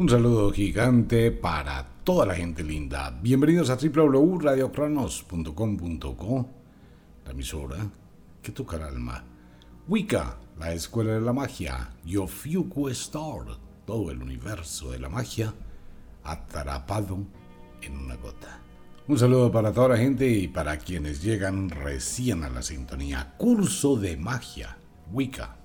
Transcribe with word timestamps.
Un 0.00 0.08
saludo 0.08 0.50
gigante 0.50 1.30
para 1.30 1.86
toda 2.04 2.24
la 2.24 2.34
gente 2.34 2.64
linda. 2.64 3.10
Bienvenidos 3.20 3.68
a 3.68 3.76
www.radiocronos.com.co, 3.76 6.48
la 7.26 7.32
emisora 7.32 7.76
que 8.40 8.50
toca 8.50 8.78
el 8.78 8.84
alma. 8.84 9.22
Wicca, 9.86 10.38
la 10.58 10.72
escuela 10.72 11.12
de 11.12 11.20
la 11.20 11.34
magia. 11.34 11.90
Yofuku 12.06 12.88
Star, 12.88 13.58
todo 13.84 14.10
el 14.10 14.22
universo 14.22 14.90
de 14.90 15.00
la 15.00 15.10
magia 15.10 15.52
atrapado 16.24 17.18
en 17.82 17.98
una 17.98 18.16
gota. 18.16 18.62
Un 19.06 19.18
saludo 19.18 19.52
para 19.52 19.70
toda 19.70 19.90
la 19.90 19.98
gente 19.98 20.26
y 20.26 20.48
para 20.48 20.78
quienes 20.78 21.22
llegan 21.22 21.68
recién 21.68 22.42
a 22.42 22.48
la 22.48 22.62
sintonía. 22.62 23.34
Curso 23.36 23.96
de 23.96 24.16
magia, 24.16 24.78
Wicca. 25.12 25.59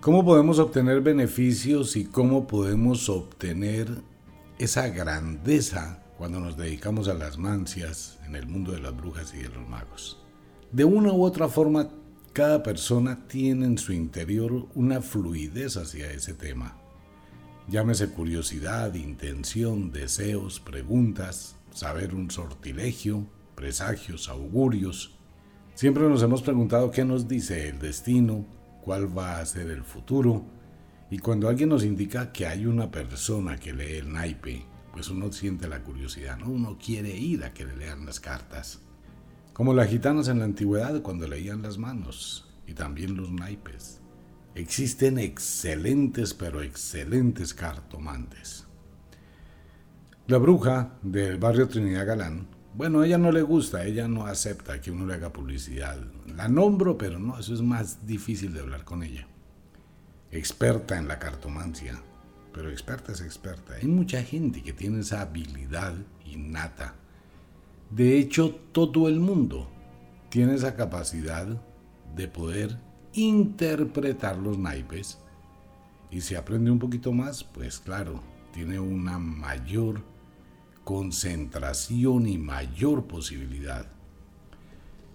¿Cómo 0.00 0.24
podemos 0.24 0.60
obtener 0.60 1.00
beneficios 1.00 1.96
y 1.96 2.04
cómo 2.04 2.46
podemos 2.46 3.08
obtener 3.08 3.88
esa 4.56 4.88
grandeza 4.90 6.04
cuando 6.16 6.38
nos 6.38 6.56
dedicamos 6.56 7.08
a 7.08 7.14
las 7.14 7.36
mancias 7.36 8.16
en 8.24 8.36
el 8.36 8.46
mundo 8.46 8.70
de 8.70 8.78
las 8.78 8.96
brujas 8.96 9.34
y 9.34 9.38
de 9.38 9.48
los 9.48 9.68
magos? 9.68 10.22
De 10.70 10.84
una 10.84 11.12
u 11.12 11.24
otra 11.24 11.48
forma, 11.48 11.90
cada 12.32 12.62
persona 12.62 13.26
tiene 13.26 13.66
en 13.66 13.76
su 13.76 13.92
interior 13.92 14.68
una 14.76 15.02
fluidez 15.02 15.76
hacia 15.76 16.12
ese 16.12 16.32
tema. 16.32 16.76
Llámese 17.66 18.08
curiosidad, 18.08 18.94
intención, 18.94 19.90
deseos, 19.90 20.60
preguntas, 20.60 21.56
saber 21.72 22.14
un 22.14 22.30
sortilegio, 22.30 23.26
presagios, 23.56 24.28
augurios. 24.28 25.18
Siempre 25.74 26.08
nos 26.08 26.22
hemos 26.22 26.42
preguntado 26.42 26.92
qué 26.92 27.04
nos 27.04 27.26
dice 27.26 27.68
el 27.68 27.80
destino, 27.80 28.46
cuál 28.88 29.18
va 29.18 29.38
a 29.38 29.44
ser 29.44 29.68
el 29.68 29.84
futuro. 29.84 30.46
Y 31.10 31.18
cuando 31.18 31.46
alguien 31.50 31.68
nos 31.68 31.84
indica 31.84 32.32
que 32.32 32.46
hay 32.46 32.64
una 32.64 32.90
persona 32.90 33.58
que 33.58 33.74
lee 33.74 33.96
el 33.96 34.10
naipe, 34.10 34.64
pues 34.94 35.10
uno 35.10 35.30
siente 35.30 35.68
la 35.68 35.82
curiosidad, 35.82 36.38
¿no? 36.38 36.48
Uno 36.48 36.78
quiere 36.82 37.14
ir 37.14 37.44
a 37.44 37.52
que 37.52 37.66
le 37.66 37.76
lean 37.76 38.06
las 38.06 38.18
cartas. 38.18 38.80
Como 39.52 39.74
las 39.74 39.90
gitanas 39.90 40.28
en 40.28 40.38
la 40.38 40.46
antigüedad 40.46 41.02
cuando 41.02 41.28
leían 41.28 41.60
las 41.60 41.76
manos 41.76 42.48
y 42.66 42.72
también 42.72 43.14
los 43.14 43.30
naipes. 43.30 44.00
Existen 44.54 45.18
excelentes, 45.18 46.32
pero 46.32 46.62
excelentes 46.62 47.52
cartomantes. 47.52 48.64
La 50.28 50.38
bruja 50.38 50.94
del 51.02 51.36
barrio 51.36 51.68
Trinidad 51.68 52.06
Galán 52.06 52.46
bueno, 52.78 53.02
ella 53.02 53.18
no 53.18 53.32
le 53.32 53.42
gusta, 53.42 53.84
ella 53.84 54.06
no 54.06 54.26
acepta 54.26 54.80
que 54.80 54.92
uno 54.92 55.04
le 55.04 55.14
haga 55.14 55.32
publicidad. 55.32 55.98
La 56.36 56.46
nombro, 56.46 56.96
pero 56.96 57.18
no, 57.18 57.36
eso 57.36 57.52
es 57.52 57.60
más 57.60 58.06
difícil 58.06 58.54
de 58.54 58.60
hablar 58.60 58.84
con 58.84 59.02
ella. 59.02 59.26
Experta 60.30 60.96
en 60.96 61.08
la 61.08 61.18
cartomancia, 61.18 62.00
pero 62.52 62.70
experta 62.70 63.10
es 63.10 63.20
experta. 63.20 63.74
Hay 63.74 63.88
mucha 63.88 64.22
gente 64.22 64.62
que 64.62 64.72
tiene 64.72 65.00
esa 65.00 65.22
habilidad 65.22 65.92
innata. 66.24 66.94
De 67.90 68.16
hecho, 68.16 68.54
todo 68.70 69.08
el 69.08 69.18
mundo 69.18 69.68
tiene 70.28 70.54
esa 70.54 70.76
capacidad 70.76 71.48
de 72.14 72.28
poder 72.28 72.78
interpretar 73.12 74.36
los 74.36 74.56
naipes. 74.56 75.18
Y 76.12 76.20
si 76.20 76.36
aprende 76.36 76.70
un 76.70 76.78
poquito 76.78 77.10
más, 77.10 77.42
pues 77.42 77.80
claro, 77.80 78.22
tiene 78.52 78.78
una 78.78 79.18
mayor 79.18 80.00
concentración 80.88 82.26
y 82.26 82.38
mayor 82.38 83.06
posibilidad. 83.06 83.84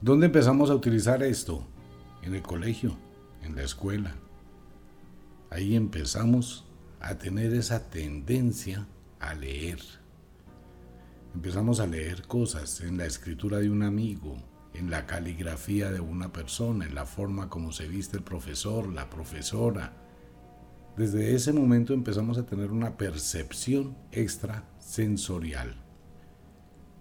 ¿Dónde 0.02 0.28
empezamos 0.28 0.70
a 0.70 0.76
utilizar 0.76 1.24
esto? 1.24 1.66
En 2.22 2.36
el 2.36 2.44
colegio, 2.44 2.96
en 3.42 3.56
la 3.56 3.64
escuela. 3.64 4.14
Ahí 5.50 5.76
empezamos 5.76 6.68
a 7.00 7.18
tener 7.18 7.56
esa 7.56 7.90
tendencia 7.90 8.86
a 9.20 9.34
leer. 9.34 9.80
Empezamos 11.34 11.80
a 11.80 11.88
leer 11.88 12.28
cosas 12.28 12.82
en 12.82 13.00
la 13.00 13.08
escritura 13.08 13.58
de 13.58 13.72
un 13.72 13.82
amigo, 13.82 14.38
en 14.76 14.92
la 14.92 15.08
caligrafía 15.08 15.90
de 15.90 16.02
una 16.02 16.32
persona, 16.32 16.86
en 16.86 16.94
la 16.94 17.08
forma 17.08 17.50
como 17.50 17.72
se 17.72 17.88
viste 17.88 18.16
el 18.18 18.24
profesor, 18.24 18.94
la 18.94 19.10
profesora, 19.10 19.92
desde 20.96 21.34
ese 21.34 21.52
momento 21.52 21.96
empezamos 21.96 22.38
a 22.38 22.46
tener 22.46 22.72
una 22.72 22.98
percepción 22.98 23.98
extrasensorial. 24.84 25.76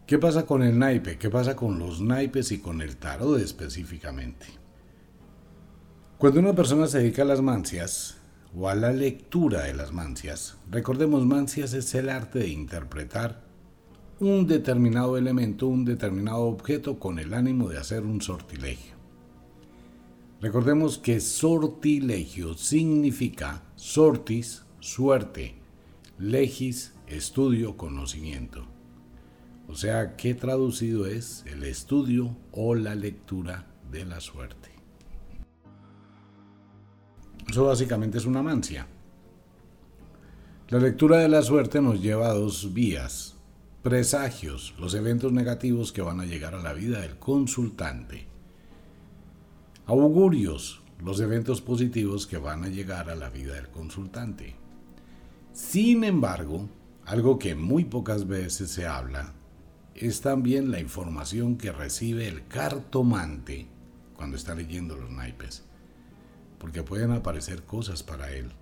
¿Qué 0.06 0.19
pasa 0.19 0.47
con 0.47 0.62
el 0.62 0.78
naipe? 0.78 1.19
¿Qué 1.19 1.31
pasa 1.31 1.56
con 1.56 1.78
los 1.78 2.00
naipes 2.00 2.53
y 2.53 2.59
con 2.59 2.81
el 2.81 2.97
tarot 2.97 3.41
específicamente? 3.41 4.47
Cuando 6.19 6.41
una 6.41 6.54
persona 6.54 6.87
se 6.87 6.98
dedica 6.98 7.22
a 7.22 7.26
las 7.26 7.41
mancias 7.41 8.16
o 8.56 8.69
a 8.69 8.75
la 8.75 8.93
lectura 8.93 9.62
de 9.62 9.75
las 9.75 9.93
mancias, 9.93 10.56
recordemos 10.70 11.26
mancias 11.26 11.72
es 11.72 11.94
el 11.94 12.09
arte 12.09 12.41
de 12.41 12.48
interpretar 12.48 13.43
un 14.20 14.47
determinado 14.47 15.16
elemento, 15.16 15.66
un 15.66 15.84
determinado 15.84 16.43
objeto 16.43 16.99
con 16.99 17.19
el 17.19 17.34
ánimo 17.34 17.69
de 17.69 17.78
hacer 17.78 18.03
un 18.03 18.20
sortilegio. 18.20 18.93
Recordemos 20.41 20.99
que 20.99 21.20
sortilegio 21.20 22.54
significa 22.54 23.62
sortis, 23.76 24.64
suerte, 24.81 25.54
legis, 26.19 26.93
estudio, 27.12 27.77
conocimiento. 27.77 28.67
O 29.69 29.75
sea, 29.75 30.17
¿qué 30.17 30.34
traducido 30.34 31.06
es 31.06 31.45
el 31.47 31.62
estudio 31.65 32.37
o 32.50 32.75
la 32.75 32.95
lectura 32.95 33.67
de 33.91 34.05
la 34.05 34.21
suerte? 34.21 34.71
Eso 37.49 37.65
básicamente 37.65 38.19
es 38.19 38.27
una 38.27 38.43
mancia. 38.43 38.87
La 40.69 40.78
lectura 40.78 41.19
de 41.19 41.28
la 41.28 41.43
suerte 41.43 41.81
nos 41.81 42.00
lleva 42.00 42.28
a 42.28 42.34
dos 42.34 42.73
vías. 42.73 43.37
Presagios, 43.83 44.75
los 44.79 44.94
eventos 44.94 45.33
negativos 45.33 45.93
que 45.93 46.03
van 46.03 46.21
a 46.21 46.25
llegar 46.25 46.55
a 46.55 46.62
la 46.62 46.73
vida 46.73 47.00
del 47.00 47.19
consultante 47.19 48.33
Augurios, 49.87 50.81
los 51.05 51.19
eventos 51.21 51.61
positivos 51.61 52.29
que 52.29 52.39
van 52.39 52.62
a 52.65 52.69
llegar 52.69 53.11
a 53.11 53.17
la 53.17 53.31
vida 53.31 53.55
del 53.55 53.69
consultante. 53.69 54.55
Sin 55.53 56.05
embargo, 56.05 56.69
algo 57.06 57.38
que 57.38 57.54
muy 57.54 57.84
pocas 57.84 58.26
veces 58.26 58.70
se 58.70 58.86
habla 58.86 59.32
es 59.94 60.20
también 60.20 60.70
la 60.70 60.80
información 60.80 61.56
que 61.56 61.72
recibe 61.72 62.28
el 62.28 62.46
cartomante 62.46 63.66
cuando 64.14 64.36
está 64.36 64.54
leyendo 64.54 64.96
los 64.96 65.10
naipes, 65.10 65.64
porque 66.58 66.82
pueden 66.82 67.10
aparecer 67.10 67.64
cosas 67.64 68.02
para 68.02 68.32
él. 68.32 68.52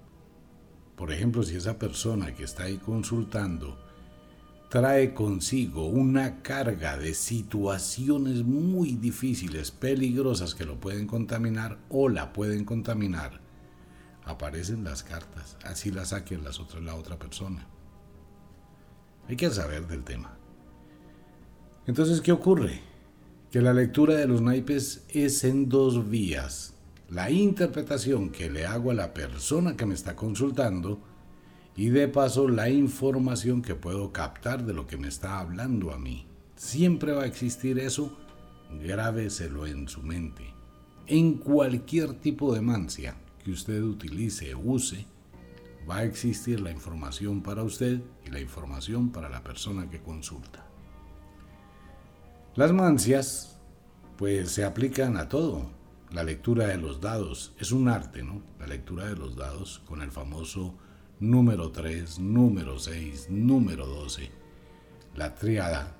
Por 0.97 1.13
ejemplo, 1.13 1.43
si 1.43 1.57
esa 1.57 1.79
persona 1.79 2.35
que 2.35 2.45
está 2.45 2.65
ahí 2.65 2.79
consultando 2.79 3.79
trae 4.71 5.15
consigo 5.15 5.87
una 5.87 6.43
carga 6.43 6.97
de 6.97 7.15
situaciones 7.15 8.45
muy 8.45 8.93
difíciles, 8.93 9.71
peligrosas 9.71 10.55
que 10.55 10.65
lo 10.65 10.81
pueden 10.81 11.07
contaminar 11.07 11.79
o 11.89 12.09
la 12.09 12.33
pueden 12.33 12.65
contaminar, 12.65 13.41
aparecen 14.25 14.85
las 14.85 15.03
cartas, 15.03 15.57
así 15.65 15.91
las 15.91 16.09
saquen 16.09 16.45
las 16.45 16.61
otras, 16.61 16.83
la 16.83 16.95
otra 16.95 17.19
persona. 17.19 17.67
Hay 19.31 19.37
que 19.37 19.49
saber 19.49 19.87
del 19.87 20.03
tema. 20.03 20.37
Entonces, 21.87 22.21
¿qué 22.21 22.33
ocurre? 22.33 22.81
Que 23.53 23.61
la 23.61 23.73
lectura 23.73 24.17
de 24.17 24.27
los 24.27 24.43
naipes 24.43 25.05
es 25.09 25.45
en 25.45 25.69
dos 25.69 26.11
vías. 26.11 26.75
La 27.09 27.31
interpretación 27.31 28.31
que 28.31 28.51
le 28.51 28.67
hago 28.67 28.91
a 28.91 28.95
la 28.95 29.15
persona 29.15 29.77
que 29.77 29.87
me 29.87 29.95
está 29.95 30.17
consultando, 30.17 31.01
y 31.77 31.91
de 31.91 32.09
paso 32.09 32.49
la 32.49 32.71
información 32.71 33.63
que 33.63 33.77
puedo 33.77 34.11
captar 34.11 34.65
de 34.67 34.75
lo 34.75 34.89
que 34.89 34.97
me 34.97 35.07
está 35.07 35.39
hablando 35.39 35.93
a 35.93 35.99
mí. 36.01 36.27
Siempre 36.57 37.13
va 37.13 37.23
a 37.23 37.27
existir 37.27 37.79
eso, 37.79 38.19
grábeselo 38.83 39.65
en 39.65 39.87
su 39.87 40.03
mente. 40.03 40.53
En 41.07 41.35
cualquier 41.35 42.15
tipo 42.15 42.53
de 42.53 42.63
mancia 42.63 43.15
que 43.45 43.53
usted 43.53 43.81
utilice 43.81 44.57
use, 44.57 45.07
va 45.91 45.99
a 45.99 46.05
existir 46.05 46.61
la 46.61 46.71
información 46.71 47.43
para 47.43 47.65
usted 47.65 48.01
y 48.25 48.31
la 48.31 48.41
información 48.41 49.11
para 49.11 49.29
la 49.29 49.43
persona 49.43 49.91
que 49.91 50.01
consulta. 50.01 50.65
Las 52.55 52.73
mancias, 52.73 53.59
pues 54.17 54.53
se 54.53 54.65
aplican 54.65 55.17
a 55.17 55.29
todo. 55.29 55.71
La 56.13 56.23
lectura 56.23 56.67
de 56.69 56.77
los 56.77 57.01
dados 57.01 57.55
es 57.59 57.73
un 57.73 57.89
arte, 57.89 58.23
¿no? 58.23 58.43
La 58.59 58.67
lectura 58.67 59.07
de 59.07 59.17
los 59.17 59.37
dados 59.37 59.83
con 59.87 60.03
el 60.03 60.13
famoso 60.13 60.75
número 61.19 61.71
3, 61.71 62.21
número 62.21 62.79
6, 62.79 63.29
número 63.31 63.87
12. 63.87 64.31
La 65.17 65.35
triada 65.35 65.97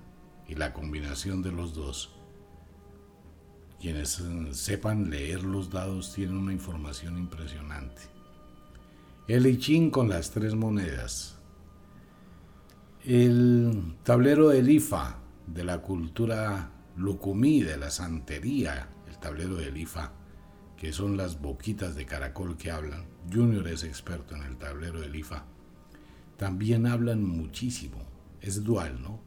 y 0.47 0.55
la 0.55 0.73
combinación 0.73 1.43
de 1.43 1.53
los 1.53 1.75
dos. 1.75 2.15
Quienes 3.81 4.21
eh, 4.21 4.49
sepan 4.53 5.11
leer 5.11 5.43
los 5.43 5.71
dados 5.71 6.13
tienen 6.15 6.37
una 6.37 6.53
información 6.53 7.19
impresionante. 7.19 8.20
El 9.31 9.47
I 9.47 9.91
con 9.91 10.09
las 10.09 10.33
tres 10.33 10.57
monedas. 10.57 11.37
El 13.05 13.95
tablero 14.03 14.49
del 14.49 14.69
IFA 14.69 15.21
de 15.47 15.63
la 15.63 15.79
cultura 15.79 16.73
lucumí, 16.97 17.63
de 17.63 17.77
la 17.77 17.93
santería, 17.93 18.89
el 19.09 19.19
tablero 19.19 19.55
del 19.55 19.77
IFA 19.77 20.11
que 20.77 20.93
son 20.93 21.17
las 21.17 21.41
boquitas 21.41 21.95
de 21.95 22.07
caracol 22.07 22.57
que 22.57 22.73
hablan. 22.73 23.05
Junior 23.33 23.69
es 23.69 23.85
experto 23.85 24.35
en 24.35 24.43
el 24.43 24.57
tablero 24.57 25.01
del 25.01 25.15
IFA. 25.15 25.45
también 26.37 26.87
hablan 26.87 27.23
muchísimo. 27.23 27.99
Es 28.41 28.65
dual, 28.65 29.01
¿no? 29.01 29.21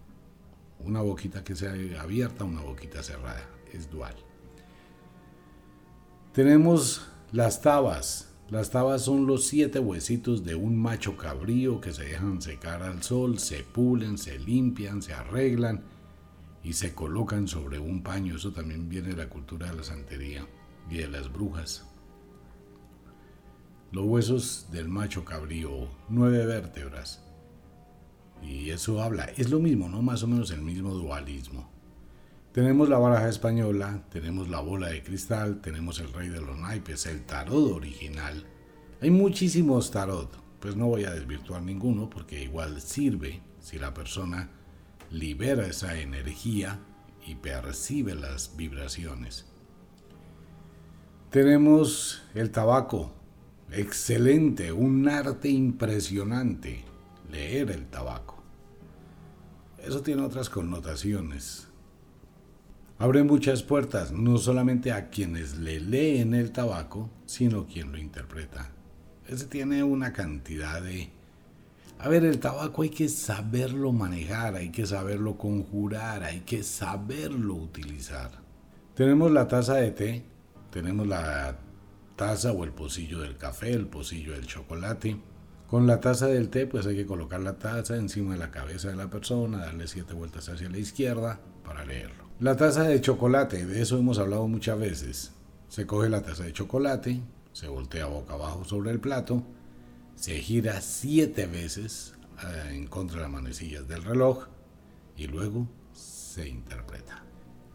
Una 0.80 1.00
boquita 1.00 1.46
que 1.46 1.56
sea 1.56 1.76
abierta, 2.02 2.44
una 2.44 2.60
boquita 2.60 3.02
cerrada. 3.04 3.48
Es 3.72 3.90
dual. 3.90 4.16
Tenemos 6.34 7.08
las 7.32 7.62
tabas. 7.62 8.33
Las 8.50 8.70
tabas 8.70 9.04
son 9.04 9.26
los 9.26 9.48
siete 9.48 9.80
huesitos 9.80 10.44
de 10.44 10.56
un 10.56 10.78
macho 10.78 11.18
cabrío 11.18 11.82
que 11.82 11.92
se 11.92 12.04
dejan 12.04 12.42
secar 12.42 12.84
al 12.84 13.02
sol, 13.02 13.40
se 13.40 13.64
pulen, 13.64 14.18
se 14.18 14.38
limpian, 14.38 15.02
se 15.02 15.14
arreglan 15.14 15.82
y 16.64 16.74
se 16.74 16.94
colocan 16.94 17.48
sobre 17.48 17.80
un 17.80 18.04
paño. 18.04 18.36
Eso 18.36 18.52
también 18.52 18.90
viene 18.90 19.10
de 19.10 19.18
la 19.18 19.30
cultura 19.30 19.72
de 19.72 19.78
la 19.78 19.84
santería 19.84 20.46
y 20.90 20.98
de 20.98 21.08
las 21.08 21.32
brujas. 21.32 21.86
Los 23.92 24.06
huesos 24.06 24.68
del 24.72 24.88
macho 24.88 25.24
cabrío, 25.24 25.88
nueve 26.10 26.46
vértebras. 26.46 27.24
Y 28.42 28.72
eso 28.72 29.02
habla, 29.02 29.26
es 29.38 29.50
lo 29.50 29.60
mismo, 29.60 29.88
¿no? 29.88 30.02
Más 30.02 30.22
o 30.24 30.28
menos 30.28 30.52
el 30.52 30.62
mismo 30.62 30.94
dualismo. 30.94 31.73
Tenemos 32.54 32.88
la 32.88 33.00
baraja 33.00 33.30
española, 33.30 34.04
tenemos 34.12 34.48
la 34.48 34.60
bola 34.60 34.90
de 34.90 35.02
cristal, 35.02 35.60
tenemos 35.60 36.00
el 36.00 36.14
rey 36.14 36.30
de 36.30 36.40
los 36.40 36.56
naipes, 36.56 37.08
el 37.08 37.26
tarot 37.26 37.72
original. 37.72 38.46
Hay 39.02 39.10
muchísimos 39.10 39.90
tarot, 39.90 40.30
pues 40.60 40.76
no 40.76 40.86
voy 40.86 41.06
a 41.06 41.10
desvirtuar 41.10 41.64
ninguno 41.64 42.12
porque 42.12 42.44
igual 42.44 42.80
sirve 42.80 43.42
si 43.60 43.80
la 43.80 43.96
persona 43.96 44.52
libera 45.10 45.66
esa 45.66 46.00
energía 46.00 46.80
y 47.26 47.34
percibe 47.34 48.14
las 48.14 48.56
vibraciones. 48.56 49.48
Tenemos 51.32 52.22
el 52.36 52.52
tabaco, 52.52 53.16
excelente, 53.72 54.72
un 54.72 55.10
arte 55.10 55.50
impresionante, 55.50 56.86
leer 57.32 57.72
el 57.72 57.88
tabaco. 57.88 58.44
Eso 59.80 60.04
tiene 60.04 60.22
otras 60.22 60.52
connotaciones 60.52 61.73
abre 62.98 63.24
muchas 63.24 63.64
puertas, 63.64 64.12
no 64.12 64.38
solamente 64.38 64.92
a 64.92 65.10
quienes 65.10 65.58
le 65.58 65.80
leen 65.80 66.34
el 66.34 66.52
tabaco, 66.52 67.10
sino 67.26 67.66
quien 67.66 67.92
lo 67.92 67.98
interpreta. 67.98 68.72
Ese 69.28 69.46
tiene 69.46 69.84
una 69.84 70.14
cantidad 70.14 70.82
de... 70.82 71.10
A 72.00 72.10
ver, 72.10 72.26
el 72.26 72.40
tabaco 72.40 72.82
hay 72.82 72.90
que 72.90 73.08
saberlo 73.08 73.94
manejar, 73.94 74.56
hay 74.56 74.70
que 74.70 74.86
saberlo 74.86 75.38
conjurar, 75.38 76.24
hay 76.24 76.42
que 76.42 76.64
saberlo 76.64 77.56
utilizar. 77.56 78.32
Tenemos 78.96 79.32
la 79.32 79.48
taza 79.48 79.76
de 79.76 79.92
té, 79.92 80.24
tenemos 80.70 81.08
la 81.08 81.58
taza 82.16 82.52
o 82.52 82.64
el 82.64 82.72
pocillo 82.72 83.22
del 83.22 83.38
café, 83.38 83.72
el 83.74 83.88
pocillo 83.88 84.34
del 84.34 84.46
chocolate. 84.46 85.18
Con 85.68 85.88
la 85.88 86.00
taza 86.00 86.28
del 86.28 86.50
té, 86.50 86.68
pues 86.68 86.86
hay 86.86 86.96
que 86.96 87.06
colocar 87.06 87.40
la 87.40 87.58
taza 87.58 87.96
encima 87.96 88.34
de 88.34 88.40
la 88.40 88.52
cabeza 88.52 88.90
de 88.90 88.96
la 88.96 89.10
persona, 89.10 89.58
darle 89.58 89.88
siete 89.88 90.14
vueltas 90.14 90.50
hacia 90.50 90.70
la 90.70 90.78
izquierda 90.78 91.40
para 91.64 91.86
leerlo. 91.86 92.23
La 92.40 92.58
taza 92.58 92.84
de 92.84 93.00
chocolate, 93.00 93.66
de 93.66 93.82
eso 93.82 93.98
hemos 93.98 94.18
hablado 94.18 94.48
muchas 94.48 94.78
veces. 94.78 95.32
Se 95.70 95.86
coge 95.86 96.10
la 96.10 96.24
taza 96.24 96.44
de 96.44 96.52
chocolate, 96.52 97.22
se 97.54 97.68
voltea 97.68 98.08
boca 98.08 98.34
abajo 98.34 98.66
sobre 98.66 98.92
el 98.92 99.00
plato, 99.00 99.44
se 100.16 100.40
gira 100.40 100.82
siete 100.82 101.46
veces 101.46 102.16
eh, 102.44 102.76
en 102.76 102.88
contra 102.88 103.18
de 103.18 103.22
las 103.24 103.32
manecillas 103.32 103.88
del 103.88 104.04
reloj 104.04 104.48
y 105.16 105.28
luego 105.28 105.68
se 105.94 106.50
interpreta. 106.50 107.24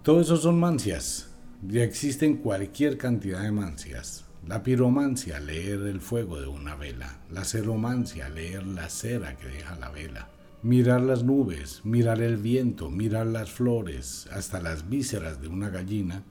Todo 0.02 0.20
eso 0.20 0.36
son 0.36 0.58
mancias. 0.58 1.28
Ya 1.62 1.84
existen 1.84 2.38
cualquier 2.38 2.98
cantidad 2.98 3.42
de 3.42 3.52
mancias. 3.52 4.24
La 4.46 4.62
piromancia, 4.64 5.38
leer 5.38 5.82
el 5.82 6.00
fuego 6.00 6.40
de 6.40 6.48
una 6.48 6.74
vela. 6.74 7.20
La 7.30 7.44
ceromancia, 7.44 8.28
leer 8.28 8.66
la 8.66 8.88
cera 8.90 9.36
que 9.36 9.46
deja 9.46 9.76
la 9.76 9.90
vela 9.90 10.28
mirar 10.62 11.02
las 11.02 11.22
nubes, 11.22 11.84
mirar 11.84 12.20
el 12.20 12.36
viento, 12.36 12.90
mirar 12.90 13.26
las 13.26 13.50
flores, 13.50 14.28
hasta 14.32 14.60
las 14.60 14.88
vísceras 14.88 15.40
de 15.40 15.48
una 15.48 15.68
gallina, 15.70 16.24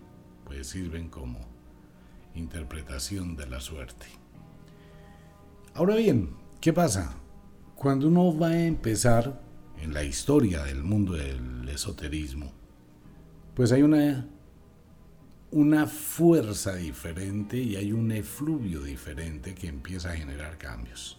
pues 0.46 0.68
sirven 0.68 1.10
como 1.10 1.40
interpretación 2.36 3.36
de 3.36 3.48
la 3.48 3.60
suerte. 3.60 4.06
Ahora 5.74 5.96
bien, 5.96 6.32
¿qué 6.60 6.74
pasa? 6.74 7.16
Cuando 7.76 8.08
uno 8.08 8.38
va 8.38 8.50
a 8.50 8.66
empezar 8.66 9.42
en 9.80 9.94
la 9.94 10.04
historia 10.04 10.64
del 10.64 10.84
mundo 10.84 11.14
del 11.14 11.68
esoterismo, 11.70 12.52
pues 13.54 13.72
hay 13.72 13.84
una, 13.84 14.28
una 15.52 15.88
fuerza 15.88 16.76
diferente 16.76 17.58
y 17.58 17.76
hay 17.76 17.92
un 17.92 18.12
efluvio 18.12 18.82
diferente 18.82 19.56
que 19.56 19.68
empieza 19.68 20.12
a 20.12 20.16
generar 20.16 20.58
cambios. 20.58 21.17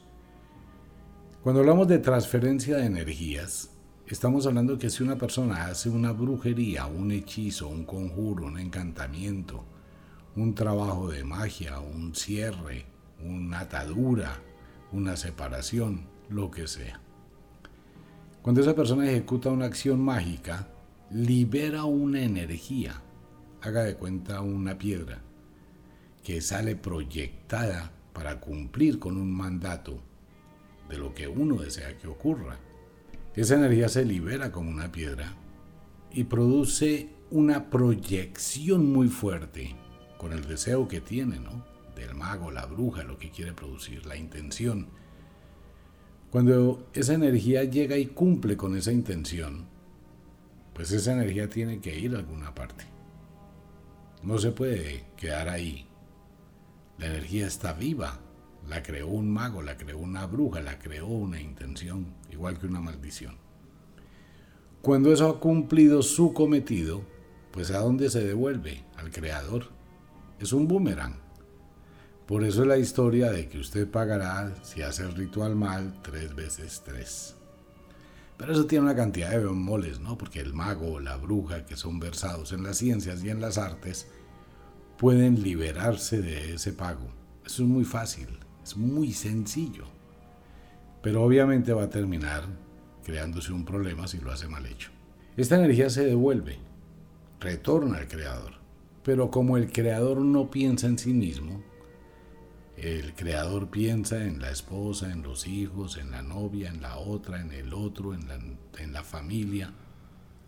Cuando 1.42 1.60
hablamos 1.60 1.86
de 1.86 2.00
transferencia 2.00 2.78
de 2.78 2.86
energías, 2.86 3.70
estamos 4.08 4.44
hablando 4.44 4.76
que 4.76 4.90
si 4.90 5.04
una 5.04 5.16
persona 5.16 5.66
hace 5.66 5.88
una 5.88 6.10
brujería, 6.10 6.86
un 6.86 7.12
hechizo, 7.12 7.68
un 7.68 7.84
conjuro, 7.84 8.46
un 8.46 8.58
encantamiento, 8.58 9.64
un 10.34 10.56
trabajo 10.56 11.08
de 11.10 11.22
magia, 11.22 11.78
un 11.78 12.12
cierre, 12.16 12.86
una 13.24 13.60
atadura, 13.60 14.42
una 14.90 15.16
separación, 15.16 16.08
lo 16.28 16.50
que 16.50 16.66
sea. 16.66 17.00
Cuando 18.42 18.60
esa 18.60 18.74
persona 18.74 19.08
ejecuta 19.08 19.48
una 19.50 19.66
acción 19.66 20.00
mágica, 20.00 20.66
libera 21.12 21.84
una 21.84 22.20
energía, 22.20 23.00
haga 23.60 23.84
de 23.84 23.94
cuenta 23.94 24.40
una 24.40 24.76
piedra, 24.76 25.22
que 26.24 26.40
sale 26.40 26.74
proyectada 26.74 27.92
para 28.12 28.40
cumplir 28.40 28.98
con 28.98 29.16
un 29.16 29.32
mandato 29.32 30.02
de 30.88 30.98
lo 30.98 31.14
que 31.14 31.28
uno 31.28 31.56
desea 31.56 31.96
que 31.96 32.08
ocurra. 32.08 32.58
Esa 33.34 33.54
energía 33.54 33.88
se 33.88 34.04
libera 34.04 34.50
como 34.50 34.70
una 34.70 34.90
piedra 34.90 35.34
y 36.10 36.24
produce 36.24 37.10
una 37.30 37.70
proyección 37.70 38.90
muy 38.90 39.08
fuerte 39.08 39.76
con 40.16 40.32
el 40.32 40.46
deseo 40.46 40.88
que 40.88 41.00
tiene, 41.00 41.38
¿no? 41.38 41.64
Del 41.94 42.14
mago, 42.14 42.50
la 42.50 42.66
bruja, 42.66 43.04
lo 43.04 43.18
que 43.18 43.30
quiere 43.30 43.52
producir, 43.52 44.06
la 44.06 44.16
intención. 44.16 44.88
Cuando 46.30 46.88
esa 46.92 47.14
energía 47.14 47.64
llega 47.64 47.96
y 47.96 48.06
cumple 48.06 48.56
con 48.56 48.76
esa 48.76 48.92
intención, 48.92 49.66
pues 50.74 50.92
esa 50.92 51.12
energía 51.12 51.48
tiene 51.48 51.80
que 51.80 51.98
ir 51.98 52.14
a 52.14 52.18
alguna 52.18 52.54
parte. 52.54 52.84
No 54.22 54.38
se 54.38 54.52
puede 54.52 55.06
quedar 55.16 55.48
ahí. 55.48 55.86
La 56.98 57.06
energía 57.06 57.46
está 57.46 57.72
viva, 57.72 58.20
la 58.68 58.82
creó 58.82 59.08
un 59.08 59.30
mago, 59.30 59.62
la 59.62 59.76
creó 59.76 59.98
una 59.98 60.26
bruja, 60.26 60.60
la 60.60 60.78
creó 60.78 61.06
una 61.06 61.40
intención, 61.40 62.06
igual 62.30 62.58
que 62.58 62.66
una 62.66 62.80
maldición. 62.80 63.36
Cuando 64.82 65.12
eso 65.12 65.28
ha 65.28 65.40
cumplido 65.40 66.02
su 66.02 66.32
cometido, 66.32 67.02
pues 67.50 67.70
¿a 67.70 67.78
dónde 67.78 68.10
se 68.10 68.24
devuelve? 68.24 68.84
Al 68.96 69.10
creador. 69.10 69.70
Es 70.38 70.52
un 70.52 70.68
boomerang. 70.68 71.16
Por 72.26 72.44
eso 72.44 72.62
es 72.62 72.68
la 72.68 72.76
historia 72.76 73.30
de 73.30 73.48
que 73.48 73.58
usted 73.58 73.90
pagará, 73.90 74.54
si 74.62 74.82
hace 74.82 75.02
el 75.02 75.14
ritual 75.14 75.56
mal, 75.56 76.00
tres 76.02 76.34
veces 76.34 76.82
tres. 76.84 77.34
Pero 78.36 78.52
eso 78.52 78.66
tiene 78.66 78.84
una 78.84 78.94
cantidad 78.94 79.30
de 79.30 79.38
bemoles, 79.38 79.98
¿no? 79.98 80.16
Porque 80.16 80.40
el 80.40 80.54
mago 80.54 80.92
o 80.92 81.00
la 81.00 81.16
bruja, 81.16 81.64
que 81.66 81.76
son 81.76 81.98
versados 81.98 82.52
en 82.52 82.62
las 82.62 82.76
ciencias 82.76 83.24
y 83.24 83.30
en 83.30 83.40
las 83.40 83.58
artes, 83.58 84.06
pueden 84.96 85.42
liberarse 85.42 86.20
de 86.20 86.54
ese 86.54 86.72
pago. 86.72 87.08
Eso 87.44 87.62
es 87.62 87.68
muy 87.68 87.84
fácil. 87.84 88.28
Es 88.68 88.76
muy 88.76 89.14
sencillo. 89.14 89.84
Pero 91.00 91.22
obviamente 91.22 91.72
va 91.72 91.84
a 91.84 91.88
terminar 91.88 92.44
creándose 93.02 93.50
un 93.50 93.64
problema 93.64 94.06
si 94.06 94.18
lo 94.18 94.30
hace 94.30 94.46
mal 94.46 94.66
hecho. 94.66 94.90
Esta 95.38 95.56
energía 95.56 95.88
se 95.88 96.04
devuelve, 96.04 96.58
retorna 97.40 97.96
al 97.96 98.08
creador. 98.08 98.56
Pero 99.04 99.30
como 99.30 99.56
el 99.56 99.72
creador 99.72 100.20
no 100.20 100.50
piensa 100.50 100.86
en 100.86 100.98
sí 100.98 101.14
mismo, 101.14 101.62
el 102.76 103.14
creador 103.14 103.70
piensa 103.70 104.22
en 104.22 104.38
la 104.38 104.50
esposa, 104.50 105.10
en 105.12 105.22
los 105.22 105.46
hijos, 105.46 105.96
en 105.96 106.10
la 106.10 106.20
novia, 106.20 106.68
en 106.68 106.82
la 106.82 106.98
otra, 106.98 107.40
en 107.40 107.52
el 107.52 107.72
otro, 107.72 108.12
en 108.12 108.28
la, 108.28 108.38
en 108.76 108.92
la 108.92 109.02
familia. 109.02 109.72